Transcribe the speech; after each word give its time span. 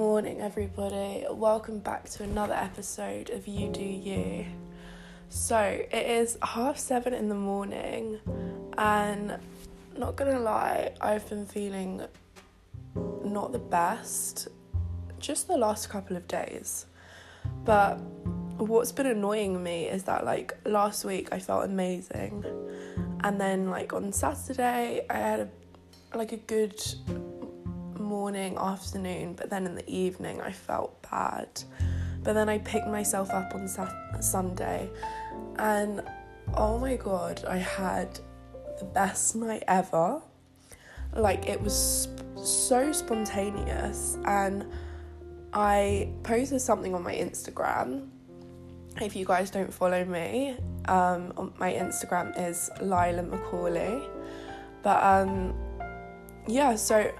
morning, 0.00 0.40
everybody. 0.40 1.26
Welcome 1.30 1.78
back 1.78 2.08
to 2.08 2.22
another 2.22 2.54
episode 2.54 3.28
of 3.28 3.46
You 3.46 3.68
Do 3.68 3.84
You. 3.84 4.46
So, 5.28 5.58
it 5.58 5.92
is 5.92 6.38
half 6.42 6.78
seven 6.78 7.12
in 7.12 7.28
the 7.28 7.34
morning, 7.34 8.18
and 8.78 9.36
not 9.98 10.16
gonna 10.16 10.40
lie, 10.40 10.94
I've 11.02 11.28
been 11.28 11.44
feeling 11.44 12.00
not 13.22 13.52
the 13.52 13.58
best 13.58 14.48
just 15.18 15.48
the 15.48 15.58
last 15.58 15.90
couple 15.90 16.16
of 16.16 16.26
days. 16.26 16.86
But 17.66 17.96
what's 18.56 18.92
been 18.92 19.04
annoying 19.04 19.62
me 19.62 19.84
is 19.84 20.04
that, 20.04 20.24
like, 20.24 20.56
last 20.64 21.04
week 21.04 21.28
I 21.30 21.38
felt 21.38 21.66
amazing, 21.66 22.42
and 23.22 23.38
then, 23.38 23.68
like, 23.68 23.92
on 23.92 24.14
Saturday, 24.14 25.04
I 25.10 25.14
had 25.14 25.40
a 25.40 25.48
like 26.16 26.32
a 26.32 26.38
good 26.38 26.82
morning, 28.20 28.58
afternoon, 28.58 29.32
but 29.32 29.48
then 29.48 29.64
in 29.64 29.74
the 29.74 29.90
evening 29.90 30.42
I 30.42 30.52
felt 30.52 31.00
bad. 31.10 31.48
But 32.22 32.34
then 32.34 32.50
I 32.50 32.58
picked 32.58 32.86
myself 32.86 33.30
up 33.30 33.54
on 33.54 33.66
Sunday 34.20 34.90
and 35.56 36.02
oh 36.52 36.78
my 36.78 36.96
god, 36.96 37.42
I 37.48 37.56
had 37.56 38.20
the 38.78 38.84
best 38.84 39.36
night 39.36 39.62
ever. 39.66 40.20
Like 41.14 41.48
it 41.48 41.62
was 41.62 41.74
sp- 42.04 42.44
so 42.44 42.92
spontaneous 42.92 44.18
and 44.26 44.66
I 45.54 46.12
posted 46.22 46.60
something 46.60 46.94
on 46.94 47.02
my 47.02 47.14
Instagram. 47.14 48.10
If 49.00 49.16
you 49.16 49.24
guys 49.24 49.50
don't 49.50 49.72
follow 49.72 50.04
me, 50.04 50.58
um, 50.88 51.54
my 51.58 51.72
Instagram 51.72 52.38
is 52.38 52.68
Lila 52.82 53.22
Macaulay. 53.22 54.02
But 54.82 55.02
um, 55.02 55.54
yeah, 56.46 56.74
so 56.74 57.10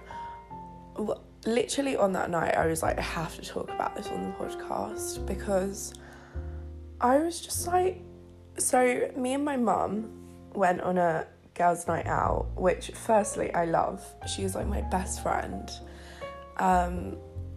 literally 1.47 1.97
on 1.97 2.13
that 2.13 2.31
night, 2.31 2.55
I 2.57 2.67
was 2.67 2.83
like, 2.83 2.99
I 2.99 3.03
have 3.03 3.35
to 3.37 3.43
talk 3.43 3.71
about 3.71 3.97
this 3.97 4.09
on 4.09 4.23
the 4.25 4.31
podcast 4.33 5.25
because 5.27 5.95
I 7.01 7.19
was 7.19 7.41
just 7.41 7.67
like, 7.67 8.03
so 8.59 9.11
me 9.17 9.35
and 9.35 9.45
my 9.45 9.57
mum 9.57 10.11
went 10.55 10.81
on 10.83 10.99
a 10.99 11.27
girls' 11.55 11.87
night 11.87 12.07
out, 12.07 12.49
which 12.57 12.91
firstly 12.91 13.53
I 13.55 13.65
love. 13.65 14.05
She's 14.27 14.55
like 14.55 14.67
my 14.67 14.83
best 14.83 15.23
friend. 15.23 15.71
Um, 16.59 17.17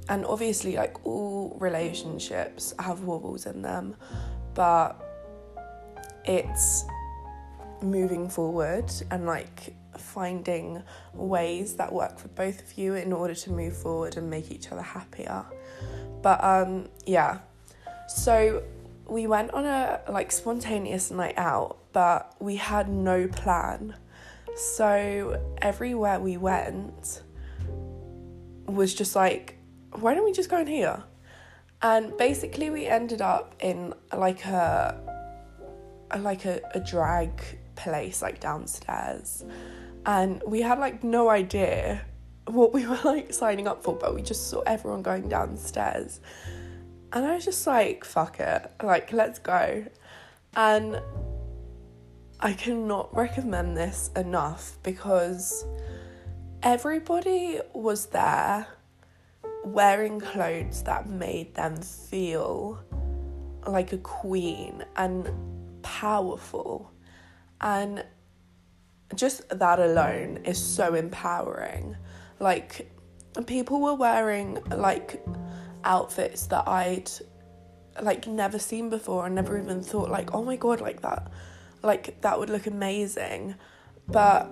and 0.09 0.25
obviously, 0.25 0.75
like 0.75 1.05
all 1.05 1.58
relationships 1.59 2.73
have 2.80 3.03
wobbles 3.03 3.45
in 3.45 3.61
them, 3.61 3.95
but 4.53 5.02
it's 6.25 6.86
moving 7.81 8.30
forward 8.30 8.91
and 9.11 9.25
like 9.25 9.75
finding 9.99 10.83
ways 11.13 11.75
that 11.75 11.91
work 11.91 12.19
for 12.19 12.27
both 12.30 12.61
of 12.61 12.77
you 12.77 12.95
in 12.95 13.13
order 13.13 13.36
to 13.36 13.52
move 13.52 13.75
forward 13.75 14.17
and 14.17 14.30
make 14.30 14.52
each 14.52 14.72
other 14.72 14.81
happier. 14.81 15.45
But 16.22 16.44
um, 16.44 16.89
yeah, 17.05 17.39
so 18.08 18.64
we 19.08 19.27
went 19.27 19.52
on 19.52 19.66
a 19.66 20.02
like 20.09 20.31
spontaneous 20.31 21.11
night 21.11 21.38
out, 21.38 21.77
but 21.91 22.36
we 22.39 22.55
had 22.55 22.89
no 22.89 23.27
plan. 23.27 23.95
So 24.55 25.41
everywhere 25.61 26.19
we 26.19 26.38
went 26.38 27.21
was 28.66 28.94
just 28.94 29.16
like, 29.16 29.58
why 29.91 30.14
don't 30.14 30.23
we 30.23 30.31
just 30.31 30.49
go 30.49 30.59
in 30.59 30.67
here? 30.67 31.03
And 31.81 32.16
basically, 32.17 32.69
we 32.69 32.86
ended 32.88 33.21
up 33.21 33.55
in 33.59 33.94
like 34.16 34.45
a, 34.45 34.97
like 36.17 36.45
a, 36.45 36.61
a 36.73 36.80
drag 36.80 37.41
place 37.75 38.21
like 38.21 38.39
downstairs 38.39 39.44
and 40.06 40.42
we 40.46 40.62
had 40.62 40.80
like 40.80 41.04
no 41.04 41.30
idea 41.30 42.02
what 42.48 42.73
we 42.73 42.86
were 42.86 43.00
like 43.04 43.34
signing 43.34 43.68
up 43.68 43.84
for, 43.84 43.96
but 43.96 44.14
we 44.14 44.22
just 44.22 44.50
saw 44.50 44.62
everyone 44.62 45.02
going 45.02 45.30
downstairs. 45.30 46.20
And 47.12 47.26
I 47.26 47.36
was 47.36 47.45
just 47.45 47.66
like, 47.67 48.04
fuck 48.04 48.39
it, 48.39 48.72
like, 48.82 49.14
let's 49.14 49.39
go. 49.39 49.86
And 50.55 51.00
I 52.39 52.54
cannot 52.54 53.16
recommend 53.16 53.77
this 53.77 54.10
enough 54.16 54.77
because 54.83 55.66
everybody 56.61 57.60
was 57.73 58.08
there 58.08 58.67
wearing 59.64 60.20
clothes 60.20 60.83
that 60.83 61.08
made 61.08 61.56
them 61.56 61.82
feel 61.82 62.80
like 63.66 63.94
a 63.94 63.98
queen 63.98 64.83
and 64.98 65.30
powerful. 65.83 66.92
And 67.61 68.04
just 69.16 69.48
that 69.50 69.80
alone 69.80 70.40
is 70.46 70.58
so 70.58 70.94
empowering. 70.94 71.96
Like, 72.40 72.90
people 73.46 73.82
were 73.82 73.96
wearing 73.96 74.60
like 74.76 75.24
outfits 75.84 76.48
that 76.48 76.68
I'd 76.68 77.10
like 78.02 78.28
never 78.28 78.58
seen 78.58 78.90
before 78.90 79.26
and 79.26 79.36
never 79.36 79.58
even 79.58 79.84
thought 79.84 80.10
like 80.10 80.34
oh 80.34 80.44
my 80.44 80.56
god 80.56 80.82
like 80.82 81.02
that. 81.02 81.32
Like 81.82 82.22
that 82.22 82.40
would 82.40 82.50
look 82.50 82.68
amazing. 82.68 83.56
But 84.08 84.50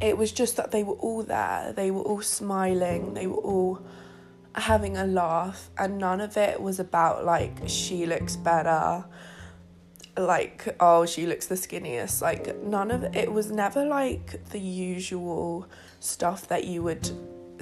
it 0.00 0.16
was 0.16 0.32
just 0.32 0.56
that 0.56 0.70
they 0.70 0.82
were 0.82 0.94
all 0.94 1.22
there. 1.22 1.72
They 1.74 1.90
were 1.90 2.02
all 2.02 2.22
smiling. 2.22 3.14
They 3.14 3.26
were 3.26 3.36
all 3.36 3.86
having 4.54 4.96
a 4.96 5.06
laugh. 5.06 5.70
And 5.78 5.98
none 5.98 6.20
of 6.20 6.36
it 6.36 6.60
was 6.60 6.78
about 6.80 7.24
like 7.24 7.56
she 7.66 8.06
looks 8.06 8.36
better 8.36 9.04
like 10.16 10.74
oh 10.80 11.06
she 11.06 11.26
looks 11.26 11.46
the 11.46 11.54
skinniest. 11.54 12.22
Like 12.22 12.62
none 12.62 12.90
of 12.90 13.04
it 13.16 13.32
was 13.32 13.50
never 13.50 13.84
like 13.84 14.44
the 14.50 14.60
usual 14.60 15.66
stuff 16.00 16.48
that 16.48 16.64
you 16.64 16.82
would 16.82 17.10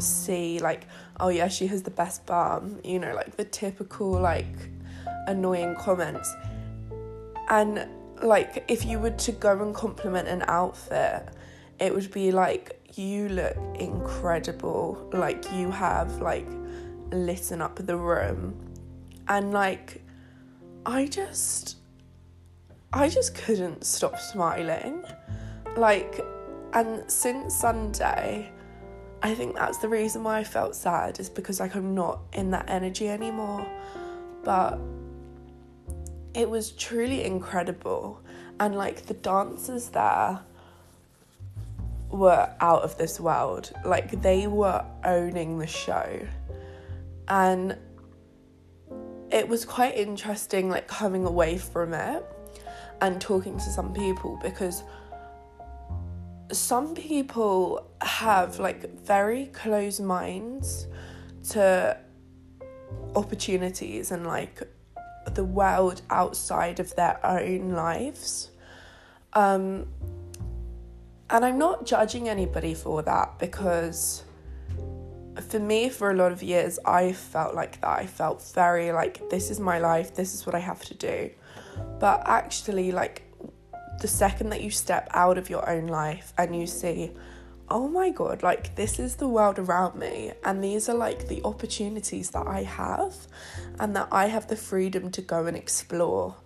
see 0.00 0.59
like 0.59 0.87
oh 1.20 1.28
yeah 1.28 1.47
she 1.47 1.69
has 1.69 1.82
the 1.84 1.91
best 1.91 2.26
bum 2.26 2.81
you 2.82 2.98
know 2.98 3.15
like 3.15 3.37
the 3.37 3.44
typical 3.44 4.10
like 4.10 4.70
annoying 5.26 5.75
comments. 5.76 6.32
And 7.48 7.87
like 8.22 8.65
if 8.69 8.84
you 8.84 8.98
were 8.98 9.10
to 9.10 9.32
go 9.32 9.60
and 9.62 9.75
compliment 9.75 10.28
an 10.28 10.42
outfit 10.47 11.28
it 11.81 11.92
would 11.92 12.10
be 12.12 12.31
like 12.31 12.81
you 12.94 13.28
look 13.28 13.56
incredible. 13.75 15.10
Like 15.12 15.44
you 15.53 15.71
have 15.71 16.21
like 16.21 16.47
lit 17.10 17.53
up 17.53 17.76
the 17.84 17.97
room. 17.97 18.60
And 19.26 19.53
like 19.53 20.03
i 20.86 21.06
just 21.06 21.78
I 22.97 23.09
just 23.09 23.34
couldn't 23.34 23.84
stop 23.84 24.21
smiling. 24.21 25.05
Like, 25.77 26.25
and 26.72 27.03
since 27.10 27.56
Sunday, 27.56 28.53
I 29.21 29.34
think 29.34 29.56
that's 29.56 29.78
the 29.78 29.88
reason 29.88 30.22
why 30.22 30.38
I 30.38 30.44
felt 30.44 30.77
sad, 30.77 31.19
is 31.19 31.28
because 31.28 31.59
like 31.59 31.75
I'm 31.75 31.97
not 31.97 32.21
in 32.34 32.53
that 32.53 32.71
energy 32.71 33.09
anymore. 33.09 33.66
But 34.44 34.78
it 36.34 36.49
was 36.49 36.71
truly 36.71 37.25
incredible. 37.25 38.21
And 38.60 38.77
like 38.77 39.06
the 39.06 39.15
dancers 39.15 39.88
there 39.88 40.38
were 42.10 42.49
out 42.60 42.83
of 42.83 42.97
this 42.97 43.19
world. 43.19 43.72
Like 43.84 44.22
they 44.22 44.47
were 44.47 44.84
owning 45.04 45.59
the 45.59 45.66
show. 45.66 46.21
And 47.27 47.77
it 49.33 49.49
was 49.49 49.65
quite 49.65 49.97
interesting, 49.97 50.69
like 50.69 50.87
coming 50.87 51.25
away 51.25 51.59
from 51.59 51.93
it 51.93 52.25
and 53.04 53.20
talking 53.20 53.59
to 53.59 53.70
some 53.70 53.92
people 53.92 54.38
because 54.42 54.82
some 56.50 56.94
people 56.94 57.87
have 58.00 58.59
like 58.59 58.98
very 59.00 59.47
closed 59.47 60.03
minds 60.03 60.87
to 61.50 61.98
opportunities 63.15 64.10
and 64.10 64.26
like 64.26 64.62
the 65.34 65.44
world 65.44 66.00
outside 66.09 66.81
of 66.81 66.97
their 66.97 67.20
own 67.26 67.72
lives. 67.72 68.50
Um, 69.34 69.86
and 71.28 71.44
I'm 71.44 71.59
not 71.59 71.84
judging 71.84 72.30
anybody 72.30 72.72
for 72.72 73.03
that 73.03 73.39
because 73.39 74.24
for 75.50 75.59
me, 75.59 75.91
for 75.91 76.10
a 76.10 76.15
lot 76.15 76.33
of 76.33 76.42
years, 76.42 76.78
I 76.86 77.12
felt 77.12 77.54
like 77.54 77.83
that. 77.83 77.98
I 77.98 78.07
felt 78.07 78.42
very 78.54 78.92
like, 78.92 79.28
this 79.28 79.50
is 79.50 79.60
my 79.60 79.78
life, 79.78 80.15
this 80.15 80.33
is 80.33 80.47
what 80.47 80.54
I 80.54 80.60
have 80.60 80.83
to 80.86 80.95
do. 80.95 81.30
But 81.99 82.23
actually, 82.27 82.93
like, 82.93 83.23
the 84.01 84.09
second 84.09 84.51
that 84.51 84.63
you 84.63 84.71
step 84.71 85.09
out 85.13 85.39
of 85.39 85.49
your 85.49 85.69
own 85.69 85.87
life 85.87 86.33
and 86.37 86.55
you 86.55 86.67
see, 86.67 87.13
oh 87.69 87.89
my 87.89 88.11
god, 88.11 88.43
like, 88.43 88.75
this 88.75 88.99
is 88.99 89.17
the 89.17 89.29
world 89.29 89.59
around 89.59 89.99
me, 89.99 90.33
and 90.45 90.63
these 90.63 90.89
are 90.89 90.95
like 90.95 91.29
the 91.29 91.43
opportunities 91.45 92.31
that 92.31 92.47
I 92.47 92.63
have, 92.63 93.15
and 93.81 93.97
that 93.97 94.09
I 94.13 94.27
have 94.27 94.49
the 94.49 94.57
freedom 94.57 95.11
to 95.13 95.23
go 95.23 95.47
and 95.47 95.57
explore. 95.57 96.37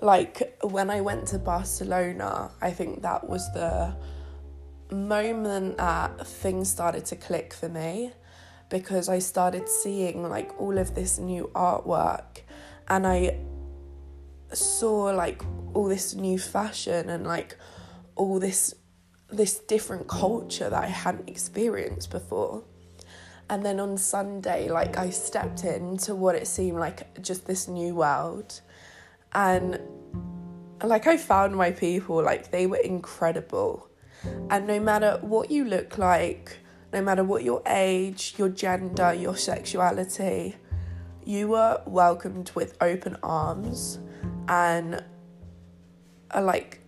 Like, 0.00 0.58
when 0.62 0.88
I 0.90 1.00
went 1.00 1.28
to 1.28 1.38
Barcelona, 1.38 2.50
I 2.62 2.70
think 2.70 3.02
that 3.02 3.28
was 3.28 3.52
the 3.52 3.94
moment 4.94 5.78
that 5.78 6.26
things 6.26 6.68
started 6.70 7.04
to 7.06 7.16
click 7.16 7.52
for 7.52 7.68
me 7.68 8.12
because 8.68 9.08
I 9.08 9.18
started 9.18 9.68
seeing 9.68 10.28
like 10.28 10.58
all 10.60 10.78
of 10.78 10.94
this 10.94 11.18
new 11.18 11.50
artwork 11.54 12.42
and 12.88 13.06
I 13.06 13.38
saw 14.52 15.10
like 15.10 15.42
all 15.74 15.88
this 15.88 16.14
new 16.14 16.38
fashion 16.38 17.08
and 17.10 17.26
like 17.26 17.56
all 18.16 18.38
this 18.38 18.74
this 19.28 19.58
different 19.60 20.08
culture 20.08 20.68
that 20.68 20.82
I 20.82 20.88
hadn't 20.88 21.28
experienced 21.28 22.10
before. 22.10 22.64
And 23.48 23.64
then 23.64 23.80
on 23.80 23.96
Sunday, 23.96 24.68
like 24.68 24.96
I 24.96 25.10
stepped 25.10 25.64
into 25.64 26.14
what 26.14 26.34
it 26.34 26.46
seemed 26.46 26.78
like 26.78 27.22
just 27.22 27.46
this 27.46 27.68
new 27.68 27.94
world. 27.94 28.60
And 29.32 29.80
like 30.82 31.06
I 31.06 31.16
found 31.16 31.54
my 31.56 31.70
people, 31.70 32.22
like 32.22 32.50
they 32.50 32.66
were 32.66 32.78
incredible. 32.78 33.88
And 34.50 34.66
no 34.66 34.80
matter 34.80 35.18
what 35.20 35.50
you 35.50 35.64
look 35.64 35.98
like, 35.98 36.58
no 36.92 37.00
matter 37.02 37.24
what 37.24 37.44
your 37.44 37.62
age, 37.66 38.34
your 38.36 38.48
gender, 38.48 39.14
your 39.14 39.36
sexuality, 39.36 40.56
you 41.24 41.48
were 41.48 41.80
welcomed 41.86 42.50
with 42.54 42.76
open 42.80 43.16
arms 43.22 43.98
and 44.50 45.02
uh, 46.34 46.42
like 46.42 46.80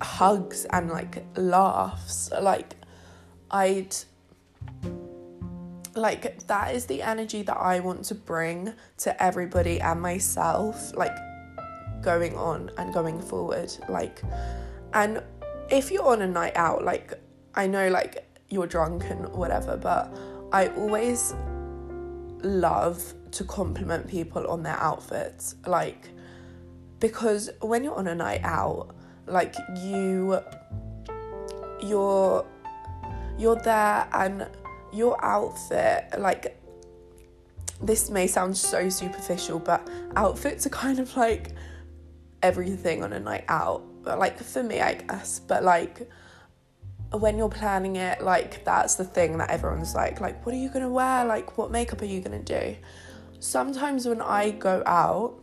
hugs 0.00 0.66
and 0.66 0.90
like 0.90 1.24
laughs. 1.36 2.30
Like 2.30 2.74
I'd 3.50 3.96
like 5.94 6.46
that 6.46 6.74
is 6.74 6.86
the 6.86 7.02
energy 7.02 7.42
that 7.42 7.56
I 7.56 7.80
want 7.80 8.04
to 8.04 8.14
bring 8.14 8.72
to 8.98 9.22
everybody 9.22 9.80
and 9.80 10.00
myself 10.00 10.94
like 10.94 11.16
going 12.02 12.36
on 12.36 12.70
and 12.78 12.94
going 12.94 13.20
forward 13.20 13.72
like 13.88 14.22
and 14.92 15.20
if 15.70 15.90
you're 15.90 16.06
on 16.06 16.22
a 16.22 16.26
night 16.28 16.56
out 16.56 16.84
like 16.84 17.14
I 17.56 17.66
know 17.66 17.88
like 17.88 18.24
you're 18.48 18.68
drunk 18.68 19.10
and 19.10 19.28
whatever 19.30 19.76
but 19.76 20.16
I 20.52 20.68
always 20.68 21.34
love 22.42 23.02
to 23.32 23.42
compliment 23.42 24.06
people 24.06 24.46
on 24.46 24.62
their 24.62 24.78
outfits 24.78 25.56
like 25.66 26.10
because 27.00 27.50
when 27.60 27.84
you're 27.84 27.94
on 27.94 28.08
a 28.08 28.14
night 28.14 28.40
out 28.42 28.94
like 29.26 29.54
you 29.76 30.40
you're 31.82 32.44
you're 33.38 33.56
there 33.56 34.08
and 34.12 34.46
your 34.92 35.22
outfit 35.24 36.04
like 36.18 36.58
this 37.80 38.10
may 38.10 38.26
sound 38.26 38.56
so 38.56 38.88
superficial 38.88 39.58
but 39.58 39.88
outfits 40.16 40.66
are 40.66 40.70
kind 40.70 40.98
of 40.98 41.16
like 41.16 41.52
everything 42.42 43.02
on 43.02 43.12
a 43.12 43.20
night 43.20 43.44
out. 43.48 43.84
But 44.02 44.18
like 44.18 44.38
for 44.38 44.62
me 44.62 44.80
i 44.80 44.94
guess 44.94 45.38
but 45.38 45.64
like 45.64 46.08
when 47.12 47.36
you're 47.36 47.48
planning 47.48 47.96
it 47.96 48.22
like 48.22 48.64
that's 48.64 48.94
the 48.94 49.04
thing 49.04 49.36
that 49.38 49.50
everyone's 49.50 49.94
like 49.94 50.20
like 50.20 50.44
what 50.44 50.54
are 50.54 50.58
you 50.58 50.68
gonna 50.70 50.88
wear? 50.88 51.24
Like 51.24 51.58
what 51.58 51.70
makeup 51.70 52.00
are 52.02 52.06
you 52.06 52.20
gonna 52.20 52.42
do? 52.42 52.76
Sometimes 53.40 54.06
when 54.06 54.20
i 54.20 54.50
go 54.50 54.82
out 54.86 55.38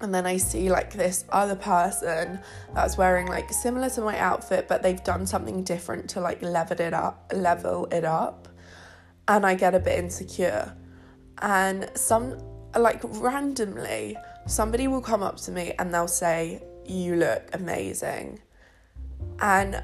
and 0.00 0.14
then 0.14 0.26
I 0.26 0.36
see 0.36 0.70
like 0.70 0.92
this 0.92 1.24
other 1.30 1.54
person 1.54 2.40
that's 2.74 2.98
wearing 2.98 3.26
like 3.26 3.52
similar 3.52 3.88
to 3.90 4.00
my 4.00 4.18
outfit, 4.18 4.66
but 4.68 4.82
they've 4.82 5.02
done 5.02 5.26
something 5.26 5.62
different 5.62 6.10
to 6.10 6.20
like 6.20 6.42
level 6.42 6.80
it 6.80 6.92
up, 6.92 7.30
level 7.34 7.86
it 7.92 8.04
up, 8.04 8.48
and 9.28 9.46
I 9.46 9.54
get 9.54 9.74
a 9.74 9.80
bit 9.80 9.98
insecure. 9.98 10.76
And 11.40 11.90
some 11.94 12.38
like 12.76 13.00
randomly, 13.04 14.16
somebody 14.46 14.88
will 14.88 15.00
come 15.00 15.22
up 15.22 15.36
to 15.42 15.52
me 15.52 15.74
and 15.78 15.94
they'll 15.94 16.08
say, 16.08 16.62
"You 16.84 17.16
look 17.16 17.48
amazing," 17.52 18.40
and 19.40 19.82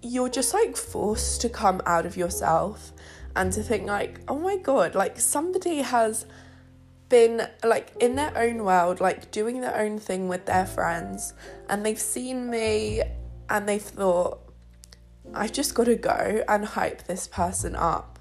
you're 0.00 0.28
just 0.28 0.54
like 0.54 0.76
forced 0.76 1.40
to 1.42 1.48
come 1.48 1.80
out 1.86 2.06
of 2.06 2.16
yourself 2.16 2.92
and 3.34 3.52
to 3.52 3.62
think 3.62 3.86
like, 3.86 4.20
"Oh 4.28 4.38
my 4.38 4.56
god!" 4.56 4.94
Like 4.94 5.18
somebody 5.18 5.78
has 5.78 6.24
been 7.10 7.46
like 7.62 7.92
in 8.00 8.14
their 8.14 8.32
own 8.38 8.64
world, 8.64 9.00
like 9.00 9.30
doing 9.30 9.60
their 9.60 9.76
own 9.76 9.98
thing 9.98 10.28
with 10.28 10.46
their 10.46 10.64
friends, 10.64 11.34
and 11.68 11.84
they've 11.84 12.00
seen 12.00 12.48
me 12.48 13.02
and 13.50 13.68
they've 13.68 13.82
thought, 13.82 14.40
I've 15.34 15.52
just 15.52 15.74
got 15.74 15.84
to 15.84 15.96
go 15.96 16.42
and 16.48 16.64
hype 16.64 17.04
this 17.04 17.28
person 17.28 17.76
up. 17.76 18.18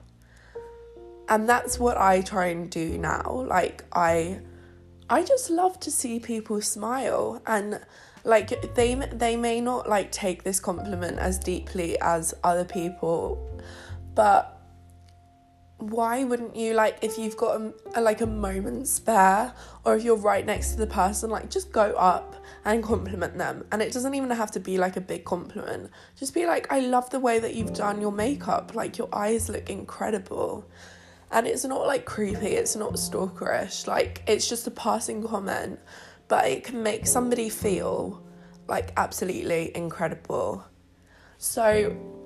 And 1.30 1.48
that's 1.48 1.80
what 1.80 1.98
I 1.98 2.22
try 2.22 2.48
and 2.48 2.70
do 2.70 2.98
now. 2.98 3.46
Like 3.48 3.86
I 3.94 4.42
I 5.10 5.24
just 5.24 5.50
love 5.50 5.80
to 5.82 5.92
see 5.92 6.20
people 6.20 6.62
smile 6.62 7.42
and 7.48 7.80
like 8.24 8.74
they 8.76 8.96
they 8.96 9.36
may 9.38 9.62
not 9.62 9.88
like 9.88 10.12
take 10.12 10.44
this 10.44 10.60
compliment 10.60 11.20
as 11.20 11.38
deeply 11.40 12.00
as 12.02 12.34
other 12.44 12.66
people, 12.66 13.62
but 14.16 14.59
why 15.80 16.24
wouldn't 16.26 16.56
you 16.56 16.74
like 16.74 16.98
if 17.02 17.18
you've 17.18 17.38
got 17.38 17.60
a, 17.62 17.74
a, 17.96 18.02
like 18.02 18.22
a 18.22 18.26
moment 18.26 18.88
spare 18.88 19.54
or 19.86 19.96
if 19.96 20.04
you're 20.04 20.18
right 20.18 20.46
next 20.46 20.72
to 20.72 20.78
the 20.78 20.88
person 20.88 21.30
like 21.30 21.50
just 21.50 21.72
go 21.72 21.94
up 21.94 22.36
and 22.66 22.84
compliment 22.84 23.38
them. 23.38 23.66
And 23.72 23.82
it 23.82 23.94
doesn't 23.94 24.14
even 24.14 24.30
have 24.32 24.52
to 24.52 24.60
be 24.60 24.78
like 24.78 24.98
a 24.98 25.02
big 25.02 25.24
compliment. 25.26 25.90
Just 26.18 26.34
be 26.34 26.46
like 26.46 26.72
i 26.72 26.80
love 26.80 27.10
the 27.10 27.20
way 27.20 27.40
that 27.40 27.56
you've 27.56 27.74
done 27.74 28.02
your 28.02 28.12
makeup. 28.12 28.76
Like 28.76 28.98
your 28.98 29.10
eyes 29.14 29.50
look 29.50 29.70
incredible. 29.70 30.70
And 31.32 31.48
it's 31.48 31.64
not 31.64 31.86
like 31.86 32.06
creepy. 32.06 32.48
It's 32.48 32.76
not 32.76 32.94
stalkerish. 32.94 33.88
Like 33.88 34.24
it's 34.28 34.48
just 34.48 34.68
a 34.68 34.72
passing 34.72 35.26
comment. 35.26 35.80
But 36.28 36.48
it 36.48 36.64
can 36.64 36.84
make 36.84 37.08
somebody 37.08 37.50
feel 37.50 38.24
like 38.68 38.92
absolutely 38.98 39.76
incredible. 39.76 40.66
So 41.38 42.19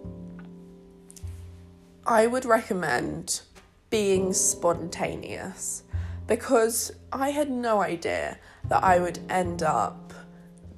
I 2.05 2.27
would 2.27 2.43
recommend 2.43 3.41
being 3.89 4.33
spontaneous 4.33 5.83
because 6.27 6.91
I 7.13 7.29
had 7.29 7.49
no 7.49 7.81
idea 7.81 8.37
that 8.67 8.83
I 8.83 8.99
would 8.99 9.19
end 9.29 9.63
up 9.63 10.13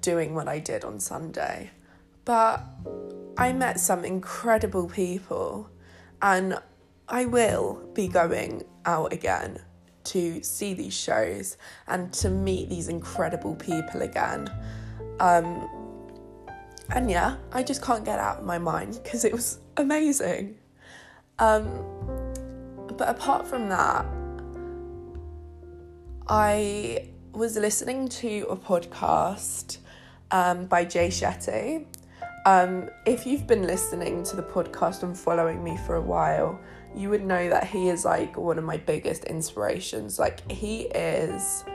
doing 0.02 0.36
what 0.36 0.48
I 0.48 0.60
did 0.60 0.84
on 0.84 1.00
Sunday. 1.00 1.72
But 2.26 2.64
I 3.38 3.54
met 3.54 3.80
some 3.80 4.06
incredible 4.06 4.88
people 4.88 5.70
and 6.22 6.60
I 7.10 7.26
will 7.26 7.90
be 7.94 8.08
going 8.08 8.64
out 8.86 9.12
again 9.12 9.60
to 10.06 10.44
see 10.44 10.76
these 10.76 10.94
shows 10.94 11.58
and 11.88 12.14
to 12.14 12.30
meet 12.30 12.70
these 12.70 12.88
incredible 12.88 13.56
people 13.56 14.04
again. 14.04 14.48
Um, 15.20 15.68
and 16.90 17.10
yeah, 17.10 17.38
I 17.52 17.64
just 17.64 17.82
can't 17.82 18.06
get 18.06 18.20
out 18.20 18.40
of 18.40 18.46
my 18.46 18.60
mind 18.60 19.00
because 19.04 19.26
it 19.26 19.34
was 19.34 19.60
amazing. 19.78 20.58
Um, 21.40 21.84
but 22.98 23.10
apart 23.10 23.48
from 23.48 23.70
that, 23.70 24.06
I 26.28 27.10
was 27.34 27.58
listening 27.58 28.08
to 28.08 28.48
a 28.50 28.56
podcast 28.56 29.80
um, 30.32 30.66
by 30.66 30.86
Jay 30.86 31.10
Shetty. 31.10 31.86
Um, 32.46 32.90
if 33.06 33.26
you've 33.26 33.48
been 33.48 33.68
listening 33.68 34.24
to 34.24 34.36
the 34.36 34.44
podcast 34.44 35.04
and 35.04 35.18
following 35.18 35.64
me 35.64 35.78
for 35.86 35.96
a 35.96 36.02
while, 36.02 36.60
you 36.96 37.10
would 37.10 37.26
know 37.26 37.50
that 37.50 37.66
he 37.66 37.90
is 37.90 38.06
like 38.06 38.38
one 38.38 38.58
of 38.58 38.64
my 38.64 38.78
biggest 38.78 39.26
inspirations. 39.26 40.18
Like, 40.18 40.50
he 40.50 40.84
is 40.84 41.66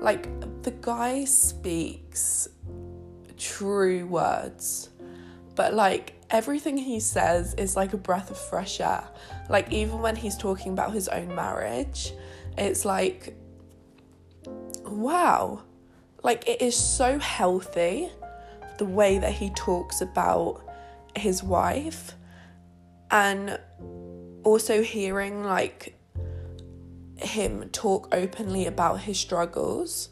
like 0.00 0.28
the 0.62 0.72
guy 0.72 1.24
speaks 1.24 2.48
true 3.38 4.06
words, 4.06 4.90
but 5.54 5.74
like 5.74 6.14
everything 6.32 6.78
he 6.78 6.98
says 6.98 7.54
is 7.54 7.76
like 7.76 7.92
a 7.92 7.96
breath 7.98 8.30
of 8.30 8.38
fresh 8.38 8.80
air. 8.80 9.04
Like, 9.48 9.70
even 9.70 10.00
when 10.00 10.16
he's 10.16 10.36
talking 10.36 10.72
about 10.72 10.92
his 10.92 11.06
own 11.08 11.34
marriage, 11.34 12.12
it's 12.58 12.84
like, 12.84 13.36
wow. 14.84 15.62
Like, 16.22 16.48
it 16.48 16.62
is 16.62 16.74
so 16.74 17.18
healthy 17.18 18.08
the 18.78 18.86
way 18.86 19.18
that 19.18 19.32
he 19.32 19.50
talks 19.50 20.00
about 20.00 20.66
his 21.14 21.42
wife 21.42 22.14
and 23.10 23.60
also 24.42 24.82
hearing 24.82 25.44
like 25.44 25.94
him 27.16 27.68
talk 27.70 28.08
openly 28.12 28.66
about 28.66 29.00
his 29.00 29.18
struggles. 29.18 30.08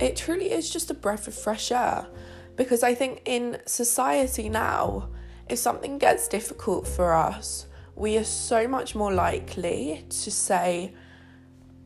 It 0.00 0.16
truly 0.16 0.50
is 0.50 0.68
just 0.68 0.90
a 0.90 0.94
breath 0.94 1.28
of 1.28 1.34
fresh 1.34 1.70
air. 1.70 2.06
Because 2.56 2.82
I 2.82 2.94
think 2.94 3.22
in 3.24 3.58
society 3.66 4.48
now, 4.48 5.08
if 5.48 5.58
something 5.58 5.98
gets 5.98 6.28
difficult 6.28 6.86
for 6.86 7.12
us, 7.12 7.66
we 7.94 8.16
are 8.16 8.24
so 8.24 8.66
much 8.66 8.94
more 8.94 9.12
likely 9.12 10.04
to 10.08 10.30
say, 10.30 10.94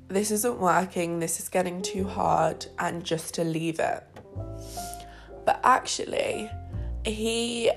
This 0.09 0.31
isn't 0.31 0.59
working, 0.59 1.19
this 1.19 1.41
is 1.41 1.49
getting 1.49 1.83
too 1.83 2.05
hard, 2.05 2.67
and 2.79 3.05
just 3.05 3.35
to 3.35 3.45
leave 3.45 3.81
it. 3.81 4.05
But 5.45 5.61
actually, 5.63 6.51
he 7.05 7.71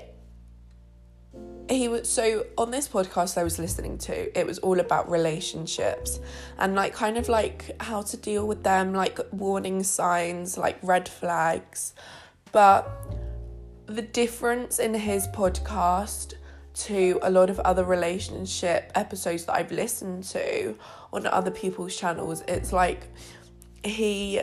he 1.70 1.86
was 1.86 2.08
so 2.08 2.46
on 2.58 2.72
this 2.72 2.88
podcast 2.88 3.38
I 3.38 3.44
was 3.44 3.58
listening 3.58 3.96
to, 3.98 4.38
it 4.38 4.44
was 4.44 4.58
all 4.58 4.80
about 4.80 5.08
relationships 5.08 6.18
and 6.58 6.74
like 6.74 6.92
kind 6.92 7.16
of 7.16 7.28
like 7.28 7.70
how 7.80 8.02
to 8.02 8.16
deal 8.16 8.46
with 8.46 8.64
them, 8.64 8.92
like 8.92 9.20
warning 9.32 9.84
signs, 9.84 10.58
like 10.58 10.78
red 10.82 11.08
flags, 11.08 11.94
but 12.52 12.90
the 13.86 14.02
difference 14.02 14.78
in 14.78 14.94
his 14.94 15.26
podcast 15.28 16.34
to 16.72 17.18
a 17.22 17.30
lot 17.30 17.50
of 17.50 17.58
other 17.60 17.84
relationship 17.84 18.92
episodes 18.94 19.44
that 19.46 19.54
I've 19.54 19.72
listened 19.72 20.24
to 20.24 20.76
on 21.12 21.26
other 21.26 21.50
people's 21.50 21.96
channels, 21.96 22.42
it's 22.46 22.72
like 22.72 23.08
he 23.84 24.40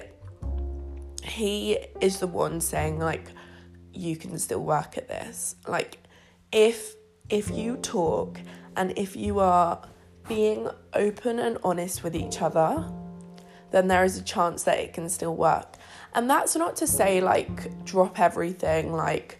he 1.23 1.77
is 2.01 2.19
the 2.19 2.27
one 2.27 2.61
saying 2.61 2.99
like 2.99 3.27
you 3.93 4.15
can 4.15 4.37
still 4.37 4.63
work 4.63 4.97
at 4.97 5.07
this. 5.07 5.55
Like 5.67 5.97
if 6.51 6.95
if 7.29 7.49
you 7.49 7.77
talk 7.77 8.39
and 8.75 8.93
if 8.97 9.15
you 9.15 9.39
are 9.39 9.81
being 10.27 10.69
open 10.93 11.39
and 11.39 11.57
honest 11.63 12.03
with 12.03 12.15
each 12.15 12.41
other, 12.41 12.85
then 13.71 13.87
there 13.87 14.03
is 14.03 14.17
a 14.17 14.23
chance 14.23 14.63
that 14.63 14.77
it 14.79 14.93
can 14.93 15.09
still 15.09 15.35
work. 15.35 15.75
And 16.13 16.29
that's 16.29 16.55
not 16.55 16.75
to 16.77 16.87
say 16.87 17.21
like 17.21 17.85
drop 17.85 18.19
everything, 18.19 18.93
like 18.93 19.39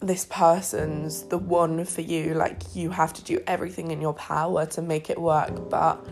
this 0.00 0.26
person's 0.26 1.24
the 1.24 1.38
one 1.38 1.84
for 1.84 2.00
you, 2.00 2.34
like 2.34 2.74
you 2.74 2.90
have 2.90 3.12
to 3.14 3.24
do 3.24 3.40
everything 3.46 3.90
in 3.90 4.00
your 4.00 4.14
power 4.14 4.66
to 4.66 4.82
make 4.82 5.10
it 5.10 5.20
work. 5.20 5.68
But 5.68 6.04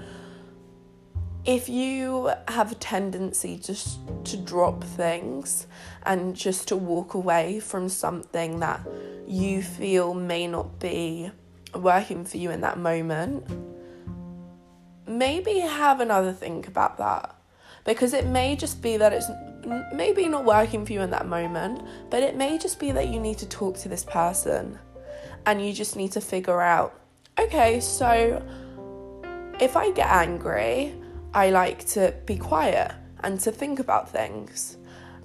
if 1.45 1.69
you 1.69 2.33
have 2.49 2.73
a 2.73 2.75
tendency 2.75 3.57
just 3.57 4.01
to 4.25 4.37
drop 4.37 4.83
things 4.83 5.69
and 6.03 6.35
just 6.35 6.69
to 6.69 6.77
walk 6.77 7.15
away 7.15 7.61
from 7.61 7.89
something 7.89 8.59
that 8.61 8.81
you 9.29 9.63
feel 9.63 10.13
may 10.13 10.49
not 10.49 10.81
be 10.81 11.31
working 11.73 12.25
for 12.25 12.37
you 12.39 12.51
in 12.51 12.63
that 12.63 12.79
moment, 12.79 13.45
maybe 15.07 15.61
have 15.61 16.01
another 16.01 16.33
think 16.33 16.67
about 16.67 16.99
that. 16.99 17.36
Because 17.87 18.13
it 18.13 18.27
may 18.27 18.57
just 18.57 18.83
be 18.83 18.97
that 18.97 19.13
it's 19.13 19.31
maybe 19.95 20.29
not 20.29 20.45
working 20.45 20.85
for 20.85 20.93
you 20.93 21.01
in 21.01 21.11
that 21.11 21.27
moment, 21.27 21.83
but 22.11 22.23
it 22.23 22.37
may 22.37 22.59
just 22.59 22.79
be 22.79 22.91
that 22.93 23.09
you 23.09 23.21
need 23.21 23.39
to 23.39 23.49
talk 23.49 23.79
to 23.79 23.89
this 23.89 24.05
person 24.05 24.79
and 25.47 25.65
you 25.65 25.73
just 25.73 25.97
need 25.97 26.13
to 26.13 26.21
figure 26.21 26.61
out 26.61 27.01
okay, 27.39 27.81
so 27.81 28.43
if 29.61 29.77
I 29.77 29.91
get 29.91 30.09
angry, 30.09 30.95
I 31.35 31.51
like 31.51 31.87
to 31.89 32.15
be 32.25 32.37
quiet 32.37 32.93
and 33.21 33.39
to 33.41 33.53
think 33.53 33.79
about 33.79 34.11
things. 34.11 34.79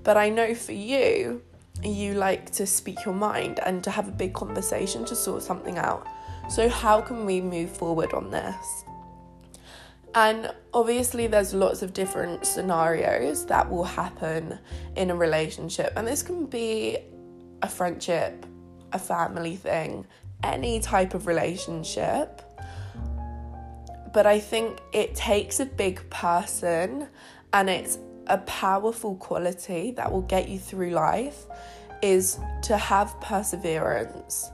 But 0.03 0.17
I 0.17 0.29
know 0.29 0.53
for 0.53 0.73
you, 0.73 1.41
you 1.83 2.13
like 2.13 2.51
to 2.51 2.65
speak 2.65 3.05
your 3.05 3.13
mind 3.13 3.59
and 3.65 3.83
to 3.83 3.91
have 3.91 4.07
a 4.07 4.11
big 4.11 4.33
conversation 4.33 5.05
to 5.05 5.15
sort 5.15 5.41
something 5.43 5.77
out. 5.77 6.05
So, 6.49 6.69
how 6.69 7.01
can 7.01 7.25
we 7.25 7.39
move 7.39 7.75
forward 7.75 8.13
on 8.13 8.29
this? 8.29 8.83
And 10.13 10.53
obviously, 10.73 11.27
there's 11.27 11.53
lots 11.53 11.81
of 11.81 11.93
different 11.93 12.45
scenarios 12.45 13.45
that 13.45 13.69
will 13.69 13.85
happen 13.85 14.59
in 14.95 15.09
a 15.09 15.15
relationship, 15.15 15.93
and 15.95 16.05
this 16.05 16.21
can 16.21 16.45
be 16.45 16.97
a 17.61 17.67
friendship, 17.69 18.45
a 18.91 18.99
family 18.99 19.55
thing, 19.55 20.05
any 20.43 20.79
type 20.79 21.13
of 21.13 21.27
relationship. 21.27 22.41
But 24.13 24.25
I 24.25 24.39
think 24.39 24.81
it 24.91 25.15
takes 25.15 25.61
a 25.61 25.65
big 25.65 26.09
person 26.09 27.07
and 27.53 27.69
it's 27.69 27.97
a 28.27 28.39
powerful 28.39 29.15
quality 29.15 29.91
that 29.91 30.11
will 30.11 30.21
get 30.21 30.49
you 30.49 30.59
through 30.59 30.91
life 30.91 31.45
is 32.01 32.39
to 32.63 32.77
have 32.77 33.19
perseverance 33.21 34.49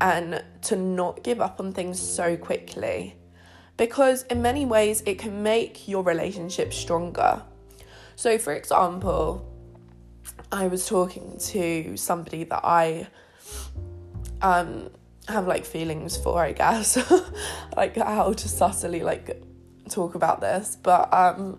and 0.00 0.42
to 0.62 0.76
not 0.76 1.22
give 1.22 1.40
up 1.40 1.58
on 1.58 1.72
things 1.72 2.00
so 2.00 2.36
quickly 2.36 3.16
because 3.76 4.22
in 4.24 4.42
many 4.42 4.66
ways 4.66 5.02
it 5.06 5.18
can 5.18 5.42
make 5.42 5.88
your 5.88 6.02
relationship 6.02 6.72
stronger. 6.72 7.42
So, 8.16 8.38
for 8.38 8.52
example, 8.52 9.48
I 10.50 10.68
was 10.68 10.86
talking 10.86 11.38
to 11.38 11.96
somebody 11.96 12.44
that 12.44 12.60
I 12.62 13.06
um, 14.42 14.90
have 15.28 15.46
like 15.46 15.64
feelings 15.64 16.16
for, 16.16 16.42
I 16.42 16.52
guess, 16.52 16.98
like 17.76 17.96
how 17.96 18.32
to 18.32 18.48
subtly 18.48 19.00
like 19.00 19.42
talk 19.88 20.14
about 20.14 20.40
this, 20.40 20.76
but 20.82 21.12
um, 21.12 21.58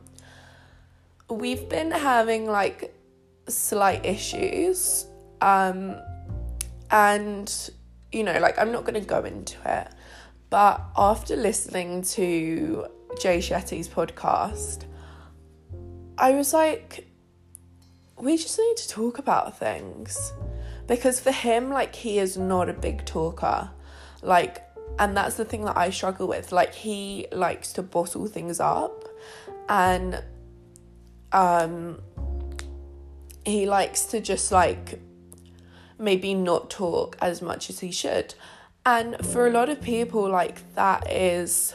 we've 1.30 1.68
been 1.70 1.92
having 1.92 2.46
like 2.46 2.96
slight 3.48 4.06
issues, 4.06 5.06
um, 5.42 5.96
and 6.92 7.72
you 8.12 8.24
know, 8.24 8.40
like 8.40 8.60
I'm 8.60 8.72
not 8.72 8.86
to 8.94 9.02
go 9.02 9.24
into 9.24 9.58
it 9.66 9.88
but 10.54 10.86
after 10.96 11.36
listening 11.36 12.04
to 12.04 12.86
Jay 13.20 13.40
Shetty's 13.40 13.90
podcast, 13.90 14.84
I 16.16 16.34
was 16.34 16.54
like, 16.54 17.08
we 18.20 18.38
just 18.38 18.60
need 18.60 18.78
to 18.78 18.88
talk 18.88 19.18
about 19.18 19.58
things. 19.58 20.32
Because 20.86 21.20
for 21.20 21.32
him, 21.32 21.72
like, 21.72 21.96
he 21.96 22.20
is 22.20 22.38
not 22.38 22.70
a 22.70 22.74
big 22.74 23.04
talker. 23.04 23.72
Like, 24.22 24.62
and 25.00 25.18
that's 25.18 25.38
the 25.38 25.44
thing 25.44 25.66
that 25.66 25.76
I 25.76 25.90
struggle 25.90 26.28
with. 26.28 26.52
Like, 26.52 26.76
he 26.76 27.26
likes 27.32 27.74
to 27.74 27.82
bottle 27.82 28.28
things 28.28 28.60
up 28.60 29.06
and, 29.68 30.24
um, 31.32 32.00
he 33.44 33.66
likes 33.66 34.06
to 34.06 34.22
just 34.22 34.52
like 34.52 35.02
maybe 35.98 36.36
not 36.36 36.70
talk 36.70 37.18
as 37.24 37.42
much 37.42 37.72
as 37.72 37.80
he 37.80 37.92
should. 37.92 38.36
And 38.86 39.26
for 39.26 39.48
a 39.48 39.50
lot 39.50 39.70
of 39.70 39.82
people, 39.82 40.30
like 40.30 40.74
that 40.76 41.10
is 41.10 41.74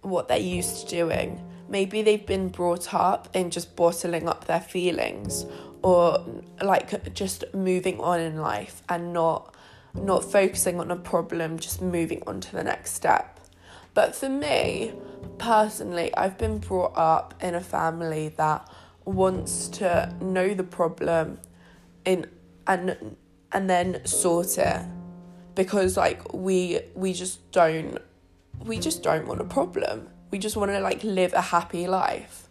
what 0.00 0.28
they're 0.28 0.38
used 0.38 0.88
to 0.88 0.96
doing. 0.96 1.42
Maybe 1.68 2.02
they've 2.02 2.24
been 2.24 2.48
brought 2.48 2.94
up 2.94 3.28
in 3.34 3.50
just 3.50 3.76
bottling 3.76 4.28
up 4.28 4.46
their 4.46 4.60
feelings 4.60 5.46
or 5.82 6.24
like 6.62 7.14
just 7.14 7.44
moving 7.52 8.00
on 8.00 8.20
in 8.20 8.36
life 8.36 8.82
and 8.88 9.12
not 9.12 9.54
not 9.94 10.24
focusing 10.24 10.80
on 10.80 10.90
a 10.90 10.96
problem, 10.96 11.56
just 11.58 11.80
moving 11.80 12.20
on 12.26 12.40
to 12.40 12.52
the 12.52 12.64
next 12.64 12.94
step. 12.94 13.38
But 13.92 14.16
for 14.16 14.28
me, 14.28 14.92
personally, 15.38 16.12
I've 16.16 16.36
been 16.36 16.58
brought 16.58 16.94
up 16.96 17.34
in 17.40 17.54
a 17.54 17.60
family 17.60 18.30
that 18.30 18.68
wants 19.04 19.68
to 19.68 20.12
know 20.20 20.52
the 20.52 20.64
problem 20.64 21.38
in 22.04 22.26
and 22.66 23.16
and 23.52 23.70
then 23.70 24.04
sort 24.04 24.58
it 24.58 24.82
because 25.54 25.96
like 25.96 26.32
we 26.32 26.80
we 26.94 27.12
just 27.12 27.50
don't 27.52 27.98
we 28.64 28.78
just 28.78 29.02
don't 29.02 29.26
want 29.26 29.40
a 29.40 29.44
problem. 29.44 30.08
We 30.30 30.38
just 30.38 30.56
want 30.56 30.70
to 30.72 30.80
like 30.80 31.04
live 31.04 31.32
a 31.32 31.40
happy 31.40 31.86
life. 31.86 32.48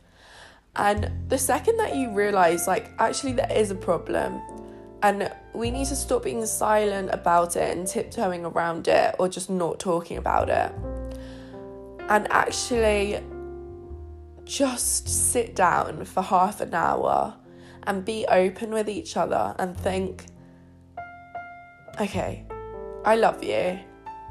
And 0.75 1.29
the 1.29 1.37
second 1.37 1.77
that 1.77 1.95
you 1.95 2.11
realize 2.11 2.67
like 2.67 2.91
actually 2.99 3.33
there 3.33 3.51
is 3.51 3.71
a 3.71 3.75
problem 3.75 4.41
and 5.01 5.31
we 5.53 5.69
need 5.69 5.87
to 5.87 5.95
stop 5.95 6.23
being 6.23 6.45
silent 6.45 7.09
about 7.11 7.55
it 7.55 7.77
and 7.77 7.85
tiptoeing 7.85 8.45
around 8.45 8.87
it 8.87 9.15
or 9.19 9.27
just 9.27 9.49
not 9.49 9.79
talking 9.79 10.17
about 10.17 10.49
it. 10.49 10.71
And 12.09 12.27
actually 12.31 13.21
just 14.45 15.07
sit 15.07 15.55
down 15.55 16.05
for 16.05 16.21
half 16.21 16.61
an 16.61 16.73
hour 16.73 17.35
and 17.83 18.03
be 18.03 18.25
open 18.27 18.71
with 18.71 18.89
each 18.89 19.15
other 19.17 19.55
and 19.59 19.77
think 19.77 20.25
okay, 21.99 22.45
I 23.05 23.15
love 23.17 23.43
you. 23.43 23.79